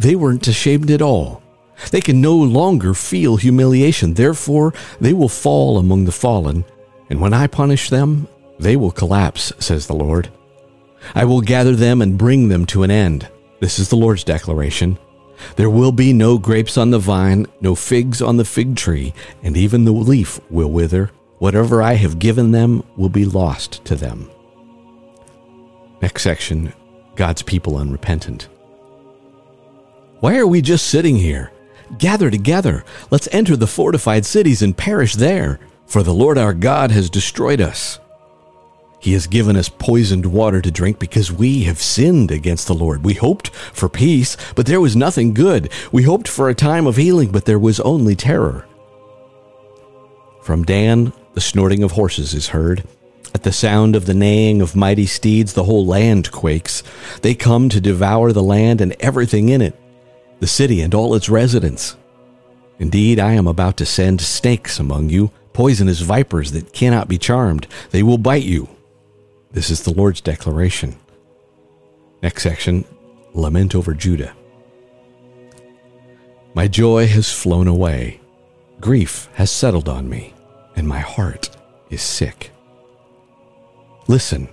they 0.00 0.16
weren't 0.16 0.48
ashamed 0.48 0.90
at 0.90 1.02
all. 1.02 1.42
They 1.90 2.00
can 2.00 2.20
no 2.20 2.36
longer 2.36 2.94
feel 2.94 3.36
humiliation, 3.36 4.14
therefore, 4.14 4.74
they 5.00 5.12
will 5.12 5.28
fall 5.28 5.78
among 5.78 6.04
the 6.04 6.12
fallen, 6.12 6.64
and 7.08 7.20
when 7.20 7.32
I 7.32 7.46
punish 7.46 7.88
them, 7.88 8.28
they 8.58 8.76
will 8.76 8.90
collapse, 8.90 9.52
says 9.58 9.86
the 9.86 9.94
Lord. 9.94 10.28
I 11.14 11.24
will 11.24 11.40
gather 11.40 11.76
them 11.76 12.02
and 12.02 12.18
bring 12.18 12.48
them 12.48 12.66
to 12.66 12.82
an 12.82 12.90
end. 12.90 13.28
This 13.60 13.78
is 13.78 13.88
the 13.88 13.96
Lord's 13.96 14.24
declaration. 14.24 14.98
There 15.56 15.70
will 15.70 15.92
be 15.92 16.12
no 16.12 16.38
grapes 16.38 16.76
on 16.76 16.90
the 16.90 16.98
vine, 16.98 17.46
no 17.60 17.74
figs 17.74 18.20
on 18.20 18.36
the 18.36 18.44
fig 18.44 18.76
tree, 18.76 19.14
and 19.42 19.56
even 19.56 19.84
the 19.84 19.92
leaf 19.92 20.40
will 20.50 20.70
wither. 20.70 21.10
Whatever 21.38 21.80
I 21.80 21.94
have 21.94 22.18
given 22.18 22.50
them 22.50 22.82
will 22.96 23.08
be 23.08 23.24
lost 23.24 23.84
to 23.84 23.94
them. 23.94 24.28
Next 26.02 26.22
section 26.22 26.72
God's 27.14 27.42
people 27.42 27.76
unrepentant. 27.76 28.48
Why 30.20 30.36
are 30.38 30.46
we 30.46 30.60
just 30.60 30.88
sitting 30.88 31.16
here? 31.16 31.52
Gather 31.96 32.30
together. 32.30 32.84
Let's 33.10 33.28
enter 33.32 33.56
the 33.56 33.66
fortified 33.66 34.26
cities 34.26 34.60
and 34.60 34.76
perish 34.76 35.14
there, 35.14 35.58
for 35.86 36.02
the 36.02 36.12
Lord 36.12 36.36
our 36.36 36.52
God 36.52 36.90
has 36.90 37.08
destroyed 37.08 37.60
us. 37.60 37.98
He 39.00 39.12
has 39.12 39.26
given 39.26 39.56
us 39.56 39.68
poisoned 39.68 40.26
water 40.26 40.60
to 40.60 40.70
drink 40.70 40.98
because 40.98 41.30
we 41.30 41.62
have 41.62 41.80
sinned 41.80 42.30
against 42.30 42.66
the 42.66 42.74
Lord. 42.74 43.04
We 43.04 43.14
hoped 43.14 43.48
for 43.48 43.88
peace, 43.88 44.36
but 44.56 44.66
there 44.66 44.80
was 44.80 44.96
nothing 44.96 45.34
good. 45.34 45.70
We 45.92 46.02
hoped 46.02 46.26
for 46.26 46.48
a 46.48 46.54
time 46.54 46.86
of 46.86 46.96
healing, 46.96 47.30
but 47.30 47.44
there 47.44 47.60
was 47.60 47.80
only 47.80 48.16
terror. 48.16 48.66
From 50.42 50.64
Dan, 50.64 51.12
the 51.34 51.40
snorting 51.40 51.82
of 51.82 51.92
horses 51.92 52.34
is 52.34 52.48
heard. 52.48 52.82
At 53.34 53.44
the 53.44 53.52
sound 53.52 53.94
of 53.94 54.06
the 54.06 54.14
neighing 54.14 54.60
of 54.60 54.74
mighty 54.74 55.06
steeds, 55.06 55.52
the 55.52 55.64
whole 55.64 55.86
land 55.86 56.32
quakes. 56.32 56.82
They 57.22 57.34
come 57.34 57.68
to 57.68 57.80
devour 57.80 58.32
the 58.32 58.42
land 58.42 58.80
and 58.80 58.96
everything 58.98 59.50
in 59.50 59.62
it, 59.62 59.78
the 60.40 60.46
city 60.46 60.80
and 60.80 60.94
all 60.94 61.14
its 61.14 61.28
residents. 61.28 61.96
Indeed, 62.78 63.18
I 63.18 63.32
am 63.32 63.46
about 63.46 63.76
to 63.78 63.86
send 63.86 64.20
snakes 64.20 64.78
among 64.78 65.08
you, 65.10 65.32
poisonous 65.52 66.00
vipers 66.00 66.52
that 66.52 66.72
cannot 66.72 67.08
be 67.08 67.18
charmed. 67.18 67.66
They 67.90 68.02
will 68.02 68.18
bite 68.18 68.44
you. 68.44 68.68
This 69.50 69.70
is 69.70 69.82
the 69.82 69.92
Lord's 69.92 70.20
declaration. 70.20 70.96
Next 72.22 72.42
section 72.42 72.84
Lament 73.34 73.74
over 73.74 73.94
Judah. 73.94 74.34
My 76.54 76.66
joy 76.66 77.06
has 77.06 77.32
flown 77.32 77.68
away. 77.68 78.20
Grief 78.80 79.28
has 79.34 79.50
settled 79.50 79.88
on 79.88 80.08
me, 80.08 80.34
and 80.76 80.88
my 80.88 81.00
heart 81.00 81.50
is 81.90 82.02
sick. 82.02 82.50
Listen, 84.06 84.48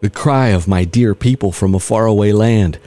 the 0.00 0.10
cry 0.10 0.48
of 0.48 0.68
my 0.68 0.84
dear 0.84 1.14
people 1.14 1.52
from 1.52 1.74
a 1.74 1.80
faraway 1.80 2.32
land, 2.32 2.78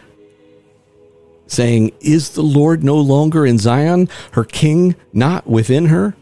saying, 1.48 1.92
Is 2.02 2.32
the 2.32 2.42
Lord 2.42 2.84
no 2.84 2.98
longer 2.98 3.46
in 3.46 3.58
Zion, 3.58 4.10
her 4.32 4.44
king 4.44 4.96
not 5.14 5.48
within 5.48 5.86
her? 5.88 6.16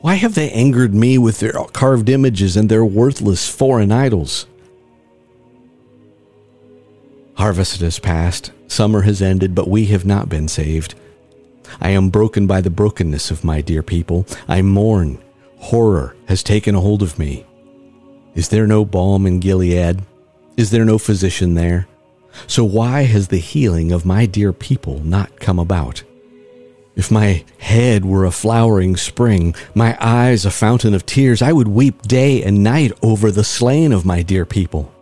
Why 0.00 0.14
have 0.14 0.34
they 0.34 0.50
angered 0.50 0.94
me 0.94 1.18
with 1.18 1.40
their 1.40 1.52
carved 1.72 2.08
images 2.08 2.56
and 2.56 2.68
their 2.68 2.84
worthless 2.84 3.48
foreign 3.48 3.90
idols? 3.90 4.46
Harvest 7.34 7.80
has 7.80 7.98
passed, 7.98 8.52
summer 8.68 9.02
has 9.02 9.20
ended, 9.20 9.54
but 9.54 9.68
we 9.68 9.86
have 9.86 10.06
not 10.06 10.28
been 10.28 10.48
saved. 10.48 10.94
I 11.80 11.90
am 11.90 12.10
broken 12.10 12.46
by 12.46 12.60
the 12.60 12.70
brokenness 12.70 13.30
of 13.30 13.44
my 13.44 13.60
dear 13.60 13.82
people. 13.82 14.26
I 14.48 14.62
mourn. 14.62 15.18
Horror 15.58 16.16
has 16.28 16.42
taken 16.42 16.74
hold 16.74 17.02
of 17.02 17.18
me. 17.18 17.44
Is 18.34 18.48
there 18.48 18.66
no 18.66 18.84
balm 18.84 19.26
in 19.26 19.40
Gilead? 19.40 20.02
Is 20.56 20.70
there 20.70 20.84
no 20.84 20.98
physician 20.98 21.54
there? 21.54 21.88
So 22.46 22.64
why 22.64 23.02
has 23.02 23.28
the 23.28 23.38
healing 23.38 23.92
of 23.92 24.04
my 24.04 24.26
dear 24.26 24.52
people 24.52 25.00
not 25.02 25.40
come 25.40 25.58
about? 25.58 26.02
If 26.96 27.10
my 27.10 27.44
head 27.58 28.06
were 28.06 28.24
a 28.24 28.30
flowering 28.30 28.96
spring, 28.96 29.54
my 29.74 29.98
eyes 30.00 30.46
a 30.46 30.50
fountain 30.50 30.94
of 30.94 31.04
tears, 31.04 31.42
I 31.42 31.52
would 31.52 31.68
weep 31.68 32.02
day 32.02 32.42
and 32.42 32.62
night 32.62 32.92
over 33.02 33.30
the 33.30 33.44
slain 33.44 33.92
of 33.92 34.06
my 34.06 34.22
dear 34.22 34.46
people. 34.46 34.92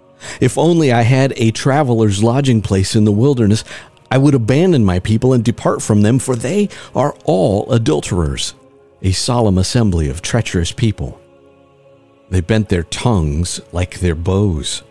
If 0.40 0.58
only 0.58 0.92
I 0.92 1.02
had 1.02 1.32
a 1.36 1.52
traveler's 1.52 2.22
lodging 2.22 2.62
place 2.62 2.96
in 2.96 3.04
the 3.04 3.12
wilderness, 3.12 3.62
I 4.10 4.18
would 4.18 4.34
abandon 4.34 4.84
my 4.84 4.98
people 4.98 5.32
and 5.32 5.44
depart 5.44 5.82
from 5.82 6.02
them, 6.02 6.18
for 6.18 6.34
they 6.34 6.68
are 6.94 7.16
all 7.24 7.70
adulterers, 7.72 8.54
a 9.02 9.12
solemn 9.12 9.58
assembly 9.58 10.08
of 10.08 10.22
treacherous 10.22 10.72
people. 10.72 11.20
They 12.30 12.40
bent 12.40 12.68
their 12.70 12.84
tongues 12.84 13.60
like 13.72 14.00
their 14.00 14.14
bows. 14.14 14.82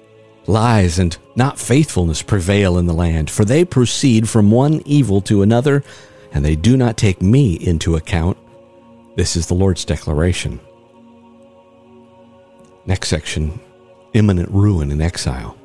Lies 0.46 1.00
and 1.00 1.18
not 1.36 1.60
faithfulness 1.60 2.22
prevail 2.22 2.78
in 2.78 2.86
the 2.86 2.94
land, 2.94 3.30
for 3.30 3.46
they 3.46 3.64
proceed 3.64 4.28
from 4.28 4.52
one 4.52 4.82
evil 4.86 5.22
to 5.22 5.42
another, 5.42 5.84
and 6.34 6.44
they 6.44 6.56
do 6.56 6.76
not 6.76 6.98
take 6.98 7.22
me 7.22 7.54
into 7.54 7.96
account. 7.96 8.38
This 9.16 9.36
is 9.36 9.48
the 9.48 9.54
Lord's 9.54 9.86
declaration. 9.86 10.60
Next 12.86 13.08
section 13.08 13.60
imminent 14.14 14.50
ruin 14.52 14.92
and 14.92 15.02
exile. 15.02 15.58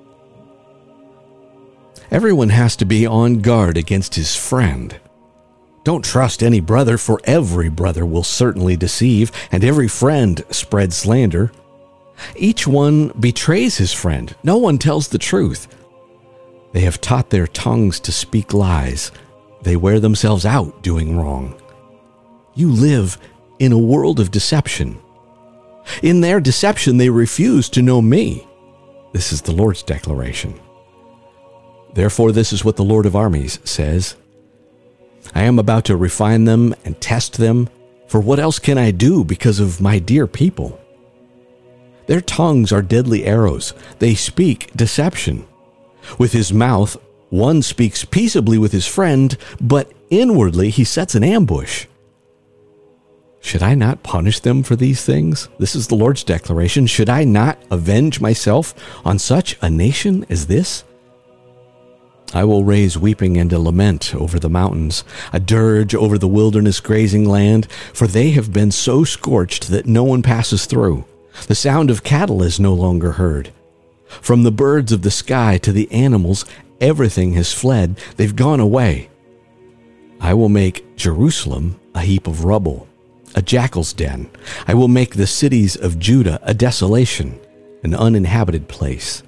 Everyone 2.11 2.49
has 2.49 2.76
to 2.76 2.87
be 2.87 3.06
on 3.06 3.40
guard 3.40 3.76
against 3.76 4.14
his 4.14 4.35
friend. 4.35 4.99
Don't 5.85 6.04
trust 6.04 6.42
any 6.42 6.61
brother, 6.61 6.97
for 6.97 7.20
every 7.25 7.68
brother 7.68 8.06
will 8.06 8.23
certainly 8.23 8.76
deceive, 8.76 9.30
and 9.52 9.62
every 9.62 9.88
friend 9.88 10.42
spread 10.50 10.92
slander. 10.92 11.52
Each 12.37 12.66
one 12.66 13.08
betrays 13.20 13.76
his 13.76 13.92
friend. 13.92 14.34
No 14.42 14.58
one 14.58 14.78
tells 14.78 15.08
the 15.08 15.18
truth. 15.18 15.68
They 16.72 16.80
have 16.80 17.00
taught 17.00 17.30
their 17.30 17.46
tongues 17.46 18.00
to 18.00 18.12
speak 18.12 18.52
lies. 18.52 19.10
They 19.62 19.76
wear 19.76 20.00
themselves 20.00 20.44
out 20.44 20.82
doing 20.82 21.16
wrong. 21.16 21.60
You 22.54 22.70
live 22.70 23.18
in 23.58 23.72
a 23.72 23.78
world 23.78 24.20
of 24.20 24.30
deception. 24.30 24.98
In 26.02 26.20
their 26.20 26.40
deception, 26.40 26.96
they 26.96 27.10
refuse 27.10 27.68
to 27.70 27.82
know 27.82 28.02
me. 28.02 28.46
This 29.12 29.32
is 29.32 29.42
the 29.42 29.52
Lord's 29.52 29.82
declaration. 29.82 30.60
Therefore, 31.94 32.32
this 32.32 32.52
is 32.52 32.64
what 32.64 32.76
the 32.76 32.84
Lord 32.84 33.06
of 33.06 33.16
armies 33.16 33.58
says 33.64 34.16
I 35.34 35.42
am 35.42 35.58
about 35.58 35.84
to 35.87 35.96
refine 35.96 36.44
them 36.44 36.75
and 36.84 37.00
test 37.00 37.38
them, 37.38 37.68
for 38.06 38.20
what 38.20 38.38
else 38.38 38.58
can 38.58 38.78
I 38.78 38.90
do 38.90 39.25
because 39.25 39.60
of 39.60 39.80
my 39.80 39.98
dear 39.98 40.26
people? 40.26 40.80
Their 42.09 42.23
tongues 42.23 42.73
are 42.73 42.83
deadly 42.83 43.25
arrows, 43.27 43.75
they 43.99 44.15
speak 44.15 44.73
deception. 44.75 45.47
With 46.19 46.33
his 46.33 46.53
mouth, 46.55 46.97
one 47.29 47.61
speaks 47.61 48.07
peaceably 48.07 48.57
with 48.57 48.73
his 48.73 48.87
friend, 48.87 49.37
but 49.61 49.93
inwardly 50.09 50.71
he 50.71 50.85
sets 50.85 51.15
an 51.15 51.23
ambush. 51.23 51.87
Should 53.41 53.62
I 53.62 53.75
not 53.75 54.03
punish 54.03 54.41
them 54.41 54.62
for 54.62 54.75
these 54.75 55.05
things? 55.05 55.50
This 55.59 55.77
is 55.77 55.87
the 55.87 55.95
Lord's 55.97 56.25
declaration. 56.25 56.87
Should 56.87 57.11
I 57.11 57.25
not 57.25 57.59
avenge 57.71 58.23
myself 58.23 58.75
on 59.05 59.19
such 59.19 59.59
a 59.61 59.69
nation 59.69 60.25
as 60.31 60.47
this? 60.47 60.85
I 62.33 62.45
will 62.45 62.65
raise 62.65 62.99
weeping 62.99 63.37
and 63.37 63.53
a 63.53 63.59
lament 63.59 64.15
over 64.15 64.38
the 64.38 64.49
mountains, 64.49 65.05
a 65.33 65.41
dirge 65.41 65.95
over 65.95 66.17
the 66.17 66.27
wilderness 66.27 66.81
grazing 66.81 67.27
land, 67.27 67.71
for 67.93 68.07
they 68.07 68.31
have 68.31 68.53
been 68.53 68.71
so 68.71 69.05
scorched 69.05 69.69
that 69.69 69.87
no 69.87 70.05
one 70.05 70.23
passes 70.23 70.65
through. 70.65 71.05
The 71.47 71.54
sound 71.54 71.90
of 71.90 72.02
cattle 72.02 72.42
is 72.42 72.61
no 72.61 72.75
longer 72.75 73.12
heard. 73.12 73.52
From 74.07 74.42
the 74.42 74.50
birds 74.50 74.92
of 74.92 75.02
the 75.02 75.11
sky 75.11 75.59
to 75.59 75.73
the 75.73 75.90
animals, 75.92 76.45
everything 76.80 77.35
has 77.35 77.52
fled. 77.52 77.99
They've 78.16 78.35
gone 78.35 78.61
away. 78.61 79.11
I 80.21 80.35
will 80.35 80.49
make 80.49 80.97
Jerusalem 80.97 81.78
a 81.95 82.00
heap 82.00 82.26
of 82.26 82.45
rubble 82.45 82.88
a 83.35 83.42
jackal's 83.42 83.92
den. 83.92 84.28
I 84.66 84.75
will 84.75 84.88
make 84.88 85.14
the 85.14 85.26
cities 85.26 85.76
of 85.76 86.00
Judah 86.00 86.40
a 86.42 86.54
desolation, 86.54 87.38
an 87.85 87.95
uninhabited 87.95 88.66
place. 88.66 89.23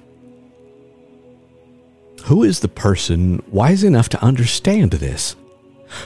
Who 2.25 2.43
is 2.43 2.59
the 2.59 2.67
person 2.67 3.41
wise 3.49 3.85
enough 3.85 4.09
to 4.09 4.23
understand 4.23 4.91
this? 4.91 5.37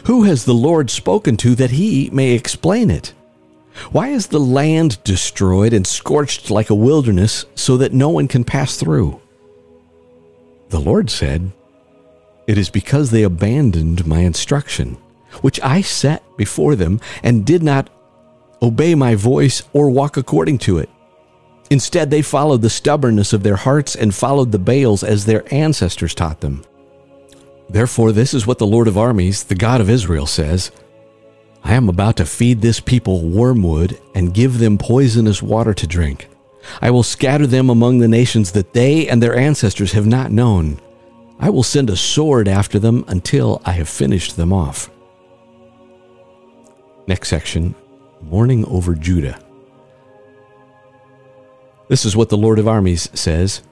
Who 0.06 0.24
has 0.24 0.46
the 0.46 0.54
Lord 0.54 0.92
spoken 0.92 1.36
to 1.38 1.56
that 1.56 1.72
he 1.72 2.12
may 2.12 2.34
explain 2.34 2.92
it? 2.92 3.14
Why 3.92 4.10
is 4.10 4.28
the 4.28 4.40
land 4.40 5.04
destroyed 5.04 5.74
and 5.74 5.86
scorched 5.86 6.50
like 6.50 6.70
a 6.70 6.76
wilderness 6.76 7.46
so 7.56 7.78
that 7.78 7.94
no 7.94 8.10
one 8.10 8.28
can 8.28 8.44
pass 8.44 8.78
through? 8.78 9.22
The 10.70 10.80
Lord 10.80 11.10
said, 11.10 11.52
It 12.48 12.58
is 12.58 12.70
because 12.70 13.12
they 13.12 13.24
abandoned 13.24 14.06
my 14.06 14.20
instruction 14.20 14.98
which 15.42 15.60
I 15.62 15.82
set 15.82 16.24
before 16.38 16.76
them, 16.76 17.00
and 17.24 17.46
did 17.46 17.64
not 17.64 17.90
obey 18.62 18.96
my 18.96 19.16
voice 19.16 19.64
or 19.74 19.90
walk 19.90 20.18
according 20.18 20.60
to 20.60 20.78
it. 20.78 20.90
Instead, 21.70 22.12
they 22.12 22.22
followed 22.22 22.62
the 22.62 22.70
stubbornness 22.70 23.34
of 23.34 23.44
their 23.44 23.56
hearts 23.56 23.96
and 23.96 24.14
followed 24.14 24.52
the 24.52 24.60
Baals 24.60 25.04
as 25.04 25.26
their 25.26 25.52
ancestors 25.54 26.14
taught 26.14 26.42
them. 26.42 26.64
Therefore, 27.70 28.12
this 28.12 28.34
is 28.34 28.46
what 28.46 28.60
the 28.60 28.68
Lord 28.68 28.88
of 28.88 28.98
armies, 28.98 29.44
the 29.44 29.56
God 29.56 29.82
of 29.82 29.90
Israel, 29.90 30.28
says 30.28 30.72
I 31.66 31.74
am 31.74 31.90
about 31.90 32.18
to 32.18 32.28
feed 32.28 32.62
this 32.62 32.80
people 32.80 33.28
wormwood 33.28 34.00
and 34.14 34.36
give 34.36 34.60
them 34.60 34.78
poisonous 34.78 35.42
water 35.42 35.74
to 35.74 35.88
drink. 35.88 36.30
I 36.80 36.92
will 36.92 37.02
scatter 37.02 37.48
them 37.48 37.72
among 37.72 37.98
the 37.98 38.08
nations 38.08 38.52
that 38.52 38.74
they 38.74 39.08
and 39.08 39.22
their 39.22 39.36
ancestors 39.36 39.92
have 39.94 40.06
not 40.06 40.32
known. 40.32 40.80
I 41.40 41.50
will 41.50 41.64
send 41.64 41.90
a 41.90 41.96
sword 41.96 42.48
after 42.48 42.78
them 42.78 43.04
until 43.08 43.64
I 43.66 43.72
have 43.72 43.90
finished 43.90 44.38
them 44.38 44.54
off. 44.54 44.92
Next 47.08 47.30
section 47.30 47.74
Mourning 48.22 48.64
over 48.66 48.94
Judah. 48.94 49.40
This 51.88 52.06
is 52.06 52.16
what 52.16 52.30
the 52.30 52.38
Lord 52.38 52.60
of 52.60 52.68
armies 52.68 53.10
says 53.20 53.64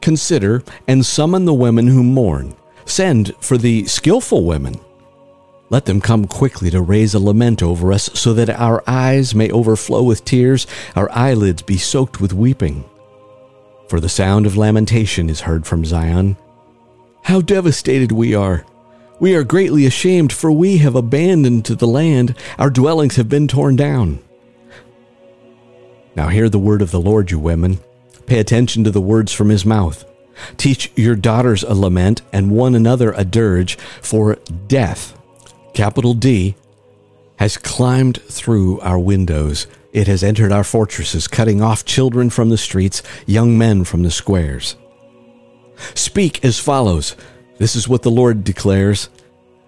Consider 0.00 0.62
and 0.86 1.04
summon 1.04 1.46
the 1.46 1.54
women 1.54 1.88
who 1.88 2.04
mourn. 2.04 2.54
Send 2.84 3.34
for 3.40 3.58
the 3.58 3.86
skillful 3.86 4.44
women. 4.44 4.80
Let 5.70 5.84
them 5.84 6.00
come 6.00 6.26
quickly 6.26 6.70
to 6.70 6.80
raise 6.80 7.14
a 7.14 7.18
lament 7.18 7.62
over 7.62 7.92
us, 7.92 8.10
so 8.14 8.32
that 8.34 8.48
our 8.48 8.82
eyes 8.86 9.34
may 9.34 9.50
overflow 9.50 10.02
with 10.02 10.24
tears, 10.24 10.66
our 10.96 11.10
eyelids 11.12 11.62
be 11.62 11.76
soaked 11.76 12.20
with 12.20 12.32
weeping. 12.32 12.84
For 13.88 14.00
the 14.00 14.08
sound 14.08 14.46
of 14.46 14.56
lamentation 14.56 15.28
is 15.28 15.42
heard 15.42 15.66
from 15.66 15.84
Zion. 15.84 16.36
How 17.22 17.40
devastated 17.40 18.12
we 18.12 18.34
are! 18.34 18.64
We 19.20 19.34
are 19.34 19.44
greatly 19.44 19.84
ashamed, 19.84 20.32
for 20.32 20.52
we 20.52 20.78
have 20.78 20.94
abandoned 20.94 21.64
the 21.64 21.86
land, 21.86 22.34
our 22.58 22.70
dwellings 22.70 23.16
have 23.16 23.28
been 23.28 23.48
torn 23.48 23.76
down. 23.76 24.20
Now 26.14 26.28
hear 26.28 26.48
the 26.48 26.58
word 26.58 26.82
of 26.82 26.92
the 26.92 27.00
Lord, 27.00 27.30
you 27.30 27.38
women. 27.38 27.80
Pay 28.26 28.38
attention 28.38 28.84
to 28.84 28.90
the 28.90 29.00
words 29.00 29.32
from 29.32 29.48
his 29.48 29.66
mouth. 29.66 30.04
Teach 30.56 30.92
your 30.94 31.16
daughters 31.16 31.62
a 31.62 31.74
lament 31.74 32.22
and 32.32 32.52
one 32.52 32.74
another 32.74 33.12
a 33.12 33.24
dirge, 33.24 33.76
for 33.76 34.36
death, 34.66 35.17
capital 35.78 36.12
D, 36.12 36.56
has 37.38 37.56
climbed 37.56 38.20
through 38.22 38.80
our 38.80 38.98
windows. 38.98 39.68
It 39.92 40.08
has 40.08 40.24
entered 40.24 40.50
our 40.50 40.64
fortresses, 40.64 41.28
cutting 41.28 41.62
off 41.62 41.84
children 41.84 42.30
from 42.30 42.48
the 42.48 42.58
streets, 42.58 43.00
young 43.26 43.56
men 43.56 43.84
from 43.84 44.02
the 44.02 44.10
squares. 44.10 44.74
Speak 45.94 46.44
as 46.44 46.58
follows 46.58 47.14
this 47.58 47.76
is 47.76 47.88
what 47.88 48.02
the 48.02 48.10
Lord 48.10 48.42
declares 48.42 49.08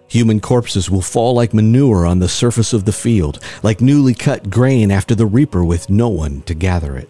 Human 0.09 0.41
corpses 0.41 0.91
will 0.91 1.01
fall 1.01 1.33
like 1.33 1.53
manure 1.53 2.05
on 2.05 2.19
the 2.19 2.27
surface 2.27 2.73
of 2.73 2.83
the 2.83 2.91
field, 2.91 3.39
like 3.63 3.79
newly 3.79 4.13
cut 4.13 4.49
grain 4.49 4.91
after 4.91 5.15
the 5.15 5.25
reaper 5.25 5.63
with 5.63 5.89
no 5.89 6.09
one 6.09 6.41
to 6.41 6.53
gather 6.53 6.97
it. 6.97 7.07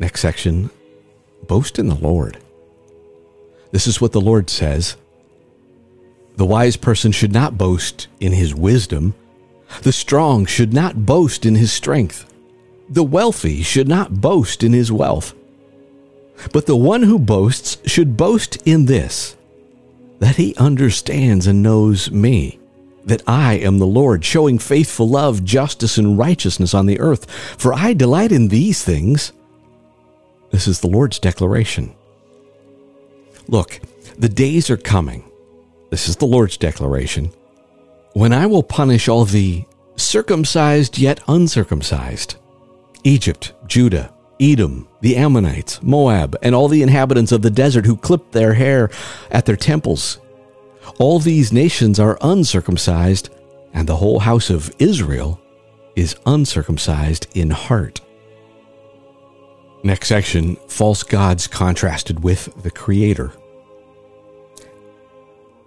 Next 0.00 0.20
section 0.20 0.70
Boast 1.46 1.78
in 1.78 1.86
the 1.86 1.94
Lord. 1.94 2.38
This 3.70 3.86
is 3.86 4.00
what 4.00 4.10
the 4.10 4.20
Lord 4.20 4.50
says 4.50 4.96
The 6.38 6.46
wise 6.46 6.76
person 6.76 7.10
should 7.10 7.32
not 7.32 7.58
boast 7.58 8.06
in 8.20 8.30
his 8.30 8.54
wisdom, 8.54 9.16
the 9.82 9.90
strong 9.90 10.46
should 10.46 10.72
not 10.72 11.04
boast 11.04 11.44
in 11.44 11.56
his 11.56 11.72
strength, 11.72 12.32
the 12.88 13.02
wealthy 13.02 13.62
should 13.62 13.88
not 13.88 14.20
boast 14.20 14.62
in 14.62 14.72
his 14.72 14.92
wealth. 14.92 15.34
But 16.52 16.66
the 16.66 16.76
one 16.76 17.02
who 17.02 17.18
boasts 17.18 17.78
should 17.90 18.16
boast 18.16 18.56
in 18.64 18.86
this 18.86 19.36
that 20.20 20.36
he 20.36 20.54
understands 20.54 21.48
and 21.48 21.60
knows 21.60 22.12
me, 22.12 22.60
that 23.04 23.22
I 23.26 23.54
am 23.54 23.80
the 23.80 23.86
Lord, 23.86 24.24
showing 24.24 24.60
faithful 24.60 25.08
love, 25.08 25.44
justice, 25.44 25.98
and 25.98 26.16
righteousness 26.16 26.72
on 26.72 26.86
the 26.86 27.00
earth. 27.00 27.28
For 27.58 27.74
I 27.74 27.94
delight 27.94 28.30
in 28.30 28.46
these 28.46 28.84
things. 28.84 29.32
This 30.52 30.68
is 30.68 30.80
the 30.80 30.88
Lord's 30.88 31.18
declaration. 31.18 31.94
Look, 33.48 33.80
the 34.16 34.28
days 34.28 34.70
are 34.70 34.76
coming. 34.76 35.27
This 35.90 36.08
is 36.08 36.16
the 36.16 36.26
Lord's 36.26 36.56
declaration. 36.56 37.32
When 38.12 38.32
I 38.32 38.46
will 38.46 38.62
punish 38.62 39.08
all 39.08 39.24
the 39.24 39.64
circumcised 39.96 40.98
yet 40.98 41.20
uncircumcised 41.28 42.36
Egypt, 43.04 43.52
Judah, 43.66 44.12
Edom, 44.40 44.88
the 45.00 45.16
Ammonites, 45.16 45.82
Moab, 45.82 46.36
and 46.42 46.54
all 46.54 46.68
the 46.68 46.82
inhabitants 46.82 47.32
of 47.32 47.42
the 47.42 47.50
desert 47.50 47.86
who 47.86 47.96
clipped 47.96 48.32
their 48.32 48.54
hair 48.54 48.90
at 49.30 49.46
their 49.46 49.56
temples. 49.56 50.18
All 50.98 51.18
these 51.18 51.52
nations 51.52 51.98
are 51.98 52.18
uncircumcised, 52.20 53.30
and 53.72 53.88
the 53.88 53.96
whole 53.96 54.20
house 54.20 54.50
of 54.50 54.74
Israel 54.78 55.40
is 55.96 56.16
uncircumcised 56.26 57.26
in 57.34 57.50
heart. 57.50 58.00
Next 59.82 60.08
section 60.08 60.56
False 60.68 61.02
gods 61.02 61.46
contrasted 61.46 62.22
with 62.22 62.62
the 62.62 62.70
Creator. 62.70 63.32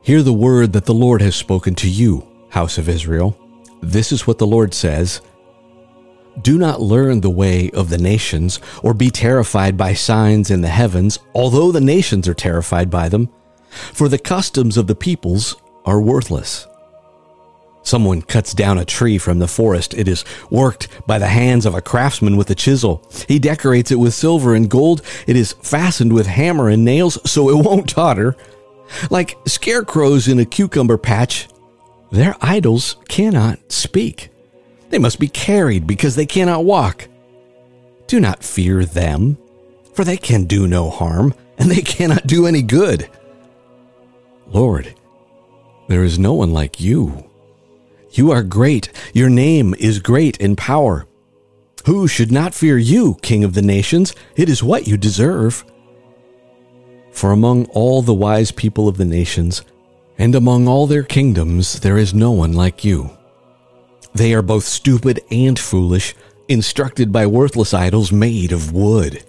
Hear 0.04 0.24
the 0.24 0.34
word 0.34 0.74
that 0.74 0.86
the 0.86 0.96
Lord 0.96 1.22
has 1.22 1.36
spoken 1.36 1.76
to 1.76 1.90
you, 1.90 2.28
house 2.50 2.80
of 2.80 2.90
Israel. 2.90 3.38
This 3.82 4.12
is 4.12 4.26
what 4.26 4.40
the 4.40 4.48
Lord 4.48 4.74
says 4.74 5.22
do 6.42 6.58
not 6.58 6.82
learn 6.82 7.22
the 7.22 7.30
way 7.30 7.70
of 7.72 7.90
the 7.90 7.98
nations, 7.98 8.60
or 8.82 8.94
be 8.94 9.12
terrified 9.12 9.76
by 9.76 9.94
signs 9.94 10.50
in 10.50 10.62
the 10.62 10.70
heavens, 10.70 11.20
although 11.36 11.72
the 11.72 11.82
nations 11.82 12.28
are 12.28 12.34
terrified 12.34 12.90
by 12.90 13.10
them, 13.10 13.30
for 13.70 14.08
the 14.08 14.18
customs 14.18 14.78
of 14.78 14.88
the 14.88 14.96
peoples 14.96 15.58
are 15.86 16.02
worthless. 16.02 16.68
Someone 17.84 18.22
cuts 18.22 18.54
down 18.54 18.78
a 18.78 18.86
tree 18.86 19.18
from 19.18 19.40
the 19.40 19.48
forest. 19.48 19.94
It 19.94 20.08
is 20.08 20.24
worked 20.50 20.88
by 21.06 21.20
the 21.20 21.28
hands 21.28 21.66
of 21.66 21.76
a 21.76 21.82
craftsman 21.82 22.38
with 22.38 22.50
a 22.50 22.56
chisel. 22.56 23.04
He 23.28 23.40
decorates 23.40 23.92
it 23.92 24.00
with 24.00 24.14
silver 24.14 24.56
and 24.56 24.70
gold. 24.70 25.02
It 25.28 25.36
is 25.36 25.54
fastened 25.62 26.14
with 26.14 26.28
hammer 26.28 26.70
and 26.70 26.86
nails 26.86 27.18
so 27.30 27.50
it 27.50 27.66
won't 27.66 27.90
totter. 27.90 28.38
Like 29.10 29.38
scarecrows 29.46 30.28
in 30.28 30.40
a 30.40 30.46
cucumber 30.46 30.98
patch, 30.98 31.48
their 32.12 32.36
idols 32.42 32.98
cannot 33.08 33.72
speak. 33.72 34.30
They 34.90 35.00
must 35.00 35.20
be 35.20 35.28
carried 35.28 35.88
because 35.88 36.16
they 36.16 36.26
cannot 36.26 36.66
walk. 36.66 37.08
Do 38.08 38.20
not 38.20 38.44
fear 38.44 38.84
them, 38.84 39.38
for 39.94 40.04
they 40.04 40.18
can 40.18 40.46
do 40.46 40.68
no 40.68 40.90
harm, 40.90 41.34
and 41.58 41.72
they 41.72 41.82
cannot 41.82 42.28
do 42.28 42.46
any 42.46 42.62
good. 42.62 43.10
Lord, 44.48 44.94
there 45.88 46.04
is 46.04 46.20
no 46.20 46.34
one 46.34 46.52
like 46.52 46.82
you. 46.82 47.30
You 48.12 48.32
are 48.32 48.44
great. 48.44 48.92
Your 49.14 49.30
name 49.30 49.74
is 49.80 50.00
great 50.00 50.36
in 50.38 50.58
power. 50.58 51.08
Who 51.86 52.08
should 52.08 52.32
not 52.32 52.54
fear 52.54 52.78
you, 52.78 53.18
King 53.22 53.44
of 53.44 53.54
the 53.54 53.62
nations? 53.62 54.14
It 54.36 54.50
is 54.50 54.62
what 54.62 54.88
you 54.88 54.98
deserve. 54.98 55.64
For 57.12 57.32
among 57.32 57.66
all 57.66 58.02
the 58.02 58.14
wise 58.14 58.52
people 58.52 58.88
of 58.88 58.98
the 58.98 59.06
nations, 59.06 59.64
and 60.18 60.36
among 60.36 60.68
all 60.68 60.88
their 60.88 61.04
kingdoms, 61.04 61.80
there 61.80 61.98
is 61.98 62.14
no 62.14 62.32
one 62.32 62.54
like 62.54 62.84
you. 62.84 63.12
They 64.14 64.34
are 64.34 64.42
both 64.42 64.66
stupid 64.66 65.22
and 65.32 65.58
foolish, 65.58 66.16
instructed 66.48 67.12
by 67.12 67.28
worthless 67.28 67.74
idols 67.74 68.12
made 68.12 68.52
of 68.52 68.74
wood. 68.74 69.24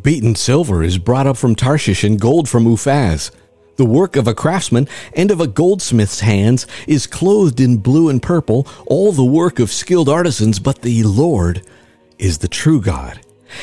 Beaten 0.00 0.34
silver 0.34 0.82
is 0.82 0.98
brought 0.98 1.26
up 1.26 1.36
from 1.36 1.54
Tarshish 1.54 2.04
and 2.04 2.20
gold 2.20 2.48
from 2.48 2.64
Uphaz. 2.66 3.30
The 3.76 3.84
work 3.84 4.16
of 4.16 4.26
a 4.26 4.34
craftsman 4.34 4.88
and 5.14 5.30
of 5.30 5.40
a 5.40 5.46
goldsmith's 5.46 6.20
hands 6.20 6.66
is 6.86 7.06
clothed 7.06 7.60
in 7.60 7.78
blue 7.78 8.08
and 8.08 8.22
purple, 8.22 8.66
all 8.86 9.12
the 9.12 9.24
work 9.24 9.58
of 9.58 9.70
skilled 9.70 10.08
artisans, 10.08 10.58
but 10.58 10.82
the 10.82 11.02
Lord 11.04 11.62
is 12.18 12.38
the 12.38 12.48
true 12.48 12.80
God. 12.80 13.20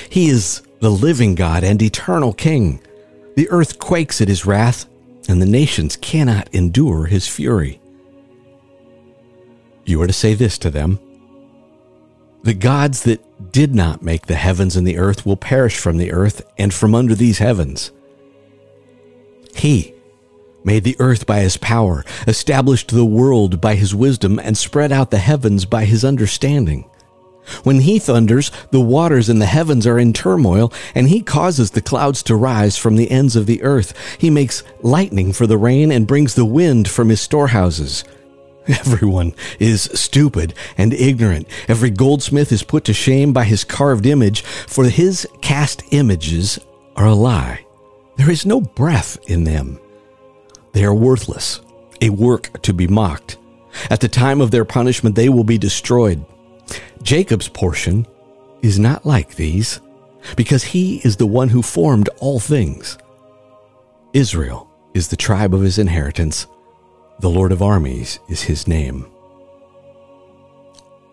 He 0.10 0.30
is 0.30 0.62
the 0.80 0.91
living 0.91 1.36
God 1.36 1.63
and 1.63 1.82
eternal 1.82 2.34
King. 2.34 2.82
The 3.36 3.50
earth 3.50 3.80
quakes 3.80 4.21
at 4.21 4.28
his 4.28 4.45
wrath, 4.45 4.86
and 5.28 5.41
the 5.41 5.45
nations 5.45 5.98
cannot 5.98 6.54
endure 6.54 7.06
his 7.06 7.28
fury. 7.28 7.82
You 9.86 10.02
are 10.02 10.08
to 10.08 10.13
say 10.13 10.34
this 10.34 10.58
to 10.60 10.69
them 10.69 11.00
The 12.43 12.54
gods 12.54 13.04
that 13.04 13.52
did 13.52 13.76
not 13.76 14.02
make 14.02 14.26
the 14.26 14.36
heavens 14.36 14.76
and 14.76 14.88
the 14.88 14.98
earth 14.98 15.26
will 15.26 15.38
perish 15.38 15.78
from 15.78 15.98
the 15.98 16.12
earth 16.12 16.41
and 16.58 16.74
from 16.74 16.95
under 16.95 17.13
these 17.13 17.39
heavens. 17.39 17.91
He 19.56 19.93
made 20.63 20.84
the 20.84 20.95
earth 21.00 21.26
by 21.26 21.41
his 21.41 21.58
power, 21.58 22.04
established 22.28 22.89
the 22.89 23.06
world 23.06 23.62
by 23.62 23.76
his 23.76 23.93
wisdom, 23.93 24.39
and 24.39 24.58
spread 24.58 24.91
out 24.91 25.12
the 25.12 25.19
heavens 25.19 25.65
by 25.65 25.86
his 25.86 26.04
understanding. 26.04 26.89
When 27.63 27.81
he 27.81 27.99
thunders, 27.99 28.51
the 28.71 28.81
waters 28.81 29.29
in 29.29 29.39
the 29.39 29.45
heavens 29.45 29.86
are 29.86 29.99
in 29.99 30.13
turmoil, 30.13 30.71
and 30.93 31.10
he 31.10 31.21
causes 31.21 31.71
the 31.71 31.81
clouds 31.81 32.23
to 32.23 32.36
rise 32.36 32.77
from 32.77 32.95
the 32.95 33.12
ends 33.12 33.36
of 33.36 33.45
the 33.45 33.62
earth. 33.63 33.93
He 34.17 34.29
makes 34.29 34.63
lightning 34.81 35.34
for 35.34 35.47
the 35.47 35.58
rain 35.58 35.91
and 35.91 36.08
brings 36.08 36.36
the 36.36 36.45
wind 36.45 36.89
from 36.89 37.10
his 37.10 37.21
storehouses. 37.21 38.03
Everyone 38.67 39.34
is 39.60 39.84
stupid 39.93 40.53
and 40.77 40.93
ignorant. 40.93 41.47
Every 41.67 41.91
goldsmith 41.91 42.51
is 42.51 42.63
put 42.63 42.84
to 42.86 42.93
shame 42.93 43.31
by 43.31 43.43
his 43.43 43.63
carved 43.63 44.05
image, 44.05 44.41
for 44.41 44.86
his 44.86 45.27
cast 45.41 45.84
images 45.91 46.60
are 46.95 47.08
a 47.08 47.13
lie. 47.13 47.65
There 48.15 48.31
is 48.31 48.45
no 48.45 48.62
breath 48.62 49.17
in 49.27 49.43
them. 49.43 49.79
They 50.71 50.84
are 50.84 50.93
worthless, 50.93 51.62
a 52.01 52.10
work 52.10 52.62
to 52.63 52.73
be 52.73 52.88
mocked. 52.88 53.38
At 53.89 53.99
the 53.99 54.08
time 54.08 54.41
of 54.41 54.51
their 54.51 54.65
punishment, 54.65 55.15
they 55.15 55.29
will 55.29 55.43
be 55.43 55.58
destroyed. 55.58 56.25
Jacob's 57.06 57.48
portion 57.48 58.06
is 58.63 58.80
not 58.80 59.06
like 59.06 59.36
these, 59.36 59.80
because 60.36 60.63
he 60.63 60.98
is 61.06 61.15
the 61.15 61.28
one 61.28 61.50
who 61.50 61.62
formed 61.62 62.10
all 62.20 62.39
things. 62.39 62.98
Israel 64.13 64.68
is 64.96 65.08
the 65.08 65.15
tribe 65.15 65.54
of 65.54 65.62
his 65.62 65.78
inheritance 65.78 66.48
the 67.20 67.30
Lord 67.30 67.54
of 67.54 67.62
armies 67.62 68.20
is 68.28 68.41
his 68.41 68.68
name. 68.68 69.10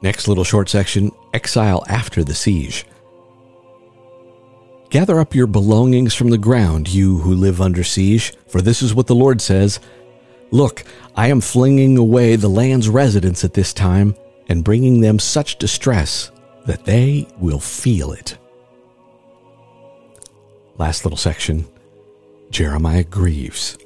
Next 0.00 0.26
little 0.26 0.42
short 0.42 0.68
section 0.68 1.12
Exile 1.32 1.84
after 1.88 2.24
the 2.24 2.34
siege. 2.34 2.84
Gather 4.90 5.20
up 5.20 5.34
your 5.34 5.46
belongings 5.46 6.12
from 6.12 6.30
the 6.30 6.38
ground, 6.38 6.92
you 6.92 7.18
who 7.18 7.34
live 7.34 7.60
under 7.60 7.84
siege, 7.84 8.34
for 8.48 8.60
this 8.60 8.82
is 8.82 8.94
what 8.94 9.06
the 9.06 9.14
Lord 9.14 9.40
says 9.40 9.78
Look, 10.50 10.84
I 11.14 11.28
am 11.28 11.40
flinging 11.40 11.96
away 11.96 12.34
the 12.34 12.48
land's 12.48 12.88
residents 12.88 13.44
at 13.44 13.54
this 13.54 13.72
time 13.72 14.16
and 14.52 14.62
bringing 14.62 15.00
them 15.00 15.18
such 15.18 15.56
distress 15.56 16.30
that 16.66 16.84
they 16.84 17.26
will 17.38 17.58
feel 17.58 18.12
it. 18.12 18.36
Last 20.78 21.04
little 21.04 21.16
section 21.16 21.66
Jeremiah 22.50 23.04
grieves. 23.04 23.78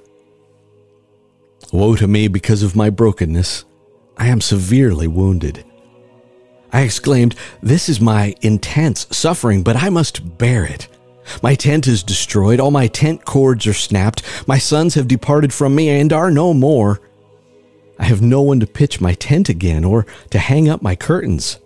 Woe 1.73 1.95
to 1.95 2.09
me 2.09 2.27
because 2.27 2.65
of 2.65 2.77
my 2.77 2.91
brokenness. 2.91 3.65
I 4.19 4.27
am 4.27 4.41
severely 4.41 5.07
wounded. 5.07 5.65
I 6.73 6.81
exclaimed, 6.83 7.37
This 7.63 7.89
is 7.89 8.01
my 8.01 8.35
intense 8.43 9.07
suffering, 9.11 9.63
but 9.63 9.77
I 9.77 9.89
must 9.89 10.37
bear 10.37 10.65
it. 10.65 10.89
My 11.43 11.55
tent 11.55 11.87
is 11.87 12.03
destroyed, 12.03 12.59
all 12.59 12.71
my 12.73 12.89
tent 12.89 13.25
cords 13.25 13.67
are 13.67 13.75
snapped, 13.75 14.23
my 14.49 14.59
sons 14.59 14.95
have 14.95 15.09
departed 15.09 15.53
from 15.53 15.75
me 15.75 15.89
and 15.91 16.13
are 16.13 16.31
no 16.31 16.53
more. 16.53 17.01
I 17.99 18.05
have 18.05 18.23
no 18.23 18.43
one 18.43 18.61
to 18.61 18.67
pitch 18.67 19.01
my 19.01 19.15
tent 19.15 19.49
again 19.49 19.85
or 19.85 20.07
to 20.31 20.39
hang 20.39 20.69
up 20.69 20.83
my 20.83 20.95
curtains. 20.95 21.59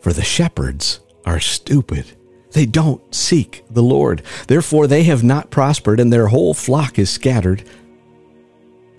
For 0.00 0.12
the 0.12 0.22
shepherds 0.22 1.00
are 1.24 1.40
stupid. 1.40 2.06
They 2.52 2.66
don't 2.66 3.14
seek 3.14 3.64
the 3.70 3.82
Lord. 3.82 4.22
Therefore, 4.46 4.86
they 4.86 5.04
have 5.04 5.24
not 5.24 5.50
prospered, 5.50 5.98
and 5.98 6.12
their 6.12 6.28
whole 6.28 6.54
flock 6.54 6.98
is 6.98 7.10
scattered. 7.10 7.64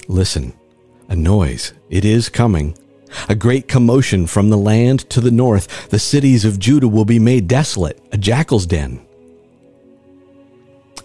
Listen, 0.08 0.54
a 1.08 1.15
noise. 1.15 1.73
It 1.89 2.06
is 2.06 2.28
coming. 2.30 2.78
A 3.30 3.36
great 3.36 3.67
commotion 3.67 4.28
from 4.28 4.49
the 4.49 4.58
land 4.58 5.10
to 5.12 5.21
the 5.21 5.32
north. 5.32 5.89
The 5.89 5.99
cities 5.99 6.43
of 6.43 6.60
Judah 6.60 6.88
will 6.88 7.06
be 7.06 7.19
made 7.19 7.47
desolate, 7.47 8.01
a 8.12 8.17
jackal's 8.17 8.65
den. 8.65 9.06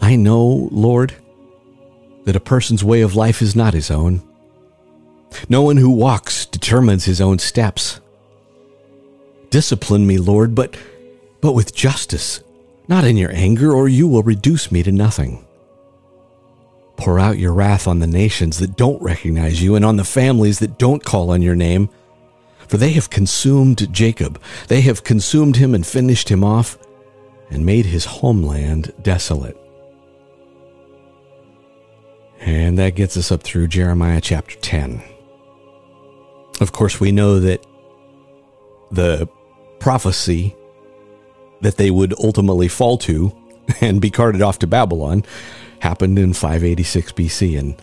I 0.00 0.16
know, 0.16 0.68
Lord, 0.72 1.14
that 2.24 2.36
a 2.36 2.40
person's 2.40 2.82
way 2.82 3.02
of 3.02 3.14
life 3.14 3.42
is 3.42 3.54
not 3.54 3.74
his 3.74 3.90
own. 3.90 4.22
No 5.48 5.62
one 5.62 5.76
who 5.76 5.90
walks 5.90 6.46
determines 6.46 7.04
his 7.04 7.20
own 7.20 7.38
steps. 7.38 8.00
Discipline 9.50 10.06
me, 10.06 10.18
Lord, 10.18 10.54
but, 10.54 10.76
but 11.40 11.52
with 11.52 11.74
justice, 11.74 12.40
not 12.88 13.04
in 13.04 13.16
your 13.16 13.32
anger, 13.32 13.72
or 13.72 13.88
you 13.88 14.06
will 14.06 14.22
reduce 14.22 14.70
me 14.70 14.82
to 14.82 14.92
nothing. 14.92 15.44
Pour 16.96 17.18
out 17.18 17.38
your 17.38 17.52
wrath 17.52 17.88
on 17.88 17.98
the 17.98 18.06
nations 18.06 18.58
that 18.58 18.76
don't 18.76 19.00
recognize 19.02 19.62
you 19.62 19.74
and 19.74 19.84
on 19.84 19.96
the 19.96 20.04
families 20.04 20.58
that 20.58 20.78
don't 20.78 21.04
call 21.04 21.30
on 21.30 21.40
your 21.40 21.56
name. 21.56 21.88
For 22.68 22.76
they 22.76 22.90
have 22.90 23.10
consumed 23.10 23.92
Jacob, 23.92 24.40
they 24.68 24.82
have 24.82 25.02
consumed 25.02 25.56
him 25.56 25.74
and 25.74 25.84
finished 25.84 26.28
him 26.28 26.44
off, 26.44 26.78
and 27.50 27.66
made 27.66 27.86
his 27.86 28.04
homeland 28.04 28.92
desolate. 29.02 29.56
And 32.38 32.78
that 32.78 32.94
gets 32.94 33.16
us 33.16 33.32
up 33.32 33.42
through 33.42 33.68
Jeremiah 33.68 34.20
chapter 34.20 34.56
10. 34.56 35.02
Of 36.60 36.72
course, 36.72 37.00
we 37.00 37.10
know 37.10 37.40
that 37.40 37.66
the 38.90 39.28
prophecy 39.78 40.54
that 41.62 41.76
they 41.76 41.90
would 41.90 42.14
ultimately 42.18 42.68
fall 42.68 42.98
to 42.98 43.34
and 43.80 44.00
be 44.00 44.10
carted 44.10 44.42
off 44.42 44.58
to 44.60 44.66
Babylon 44.66 45.24
happened 45.80 46.18
in 46.18 46.32
586 46.32 47.12
BC. 47.12 47.58
And 47.58 47.80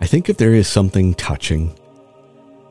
I 0.00 0.06
think 0.06 0.28
if 0.28 0.36
there 0.36 0.54
is 0.54 0.68
something 0.68 1.14
touching, 1.14 1.76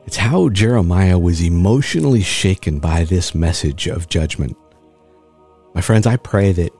it's 0.06 0.16
how 0.16 0.48
Jeremiah 0.48 1.18
was 1.18 1.42
emotionally 1.42 2.22
shaken 2.22 2.78
by 2.78 3.04
this 3.04 3.34
message 3.34 3.86
of 3.86 4.08
judgment. 4.08 4.56
My 5.74 5.80
friends, 5.80 6.06
I 6.06 6.16
pray 6.16 6.52
that 6.52 6.72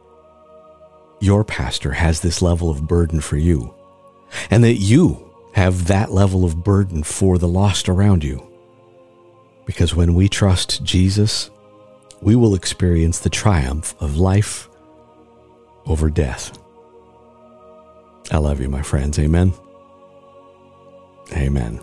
your 1.20 1.44
pastor 1.44 1.92
has 1.92 2.20
this 2.20 2.40
level 2.40 2.70
of 2.70 2.86
burden 2.86 3.20
for 3.20 3.36
you 3.36 3.74
and 4.50 4.62
that 4.64 4.76
you 4.76 5.30
have 5.54 5.86
that 5.86 6.12
level 6.12 6.44
of 6.44 6.62
burden 6.62 7.02
for 7.02 7.38
the 7.38 7.48
lost 7.48 7.88
around 7.88 8.22
you. 8.22 8.45
Because 9.66 9.94
when 9.94 10.14
we 10.14 10.28
trust 10.28 10.82
Jesus, 10.84 11.50
we 12.22 12.34
will 12.34 12.54
experience 12.54 13.18
the 13.18 13.28
triumph 13.28 13.94
of 14.00 14.16
life 14.16 14.68
over 15.84 16.08
death. 16.08 16.56
I 18.30 18.38
love 18.38 18.60
you, 18.60 18.68
my 18.68 18.82
friends. 18.82 19.18
Amen. 19.18 19.52
Amen. 21.32 21.80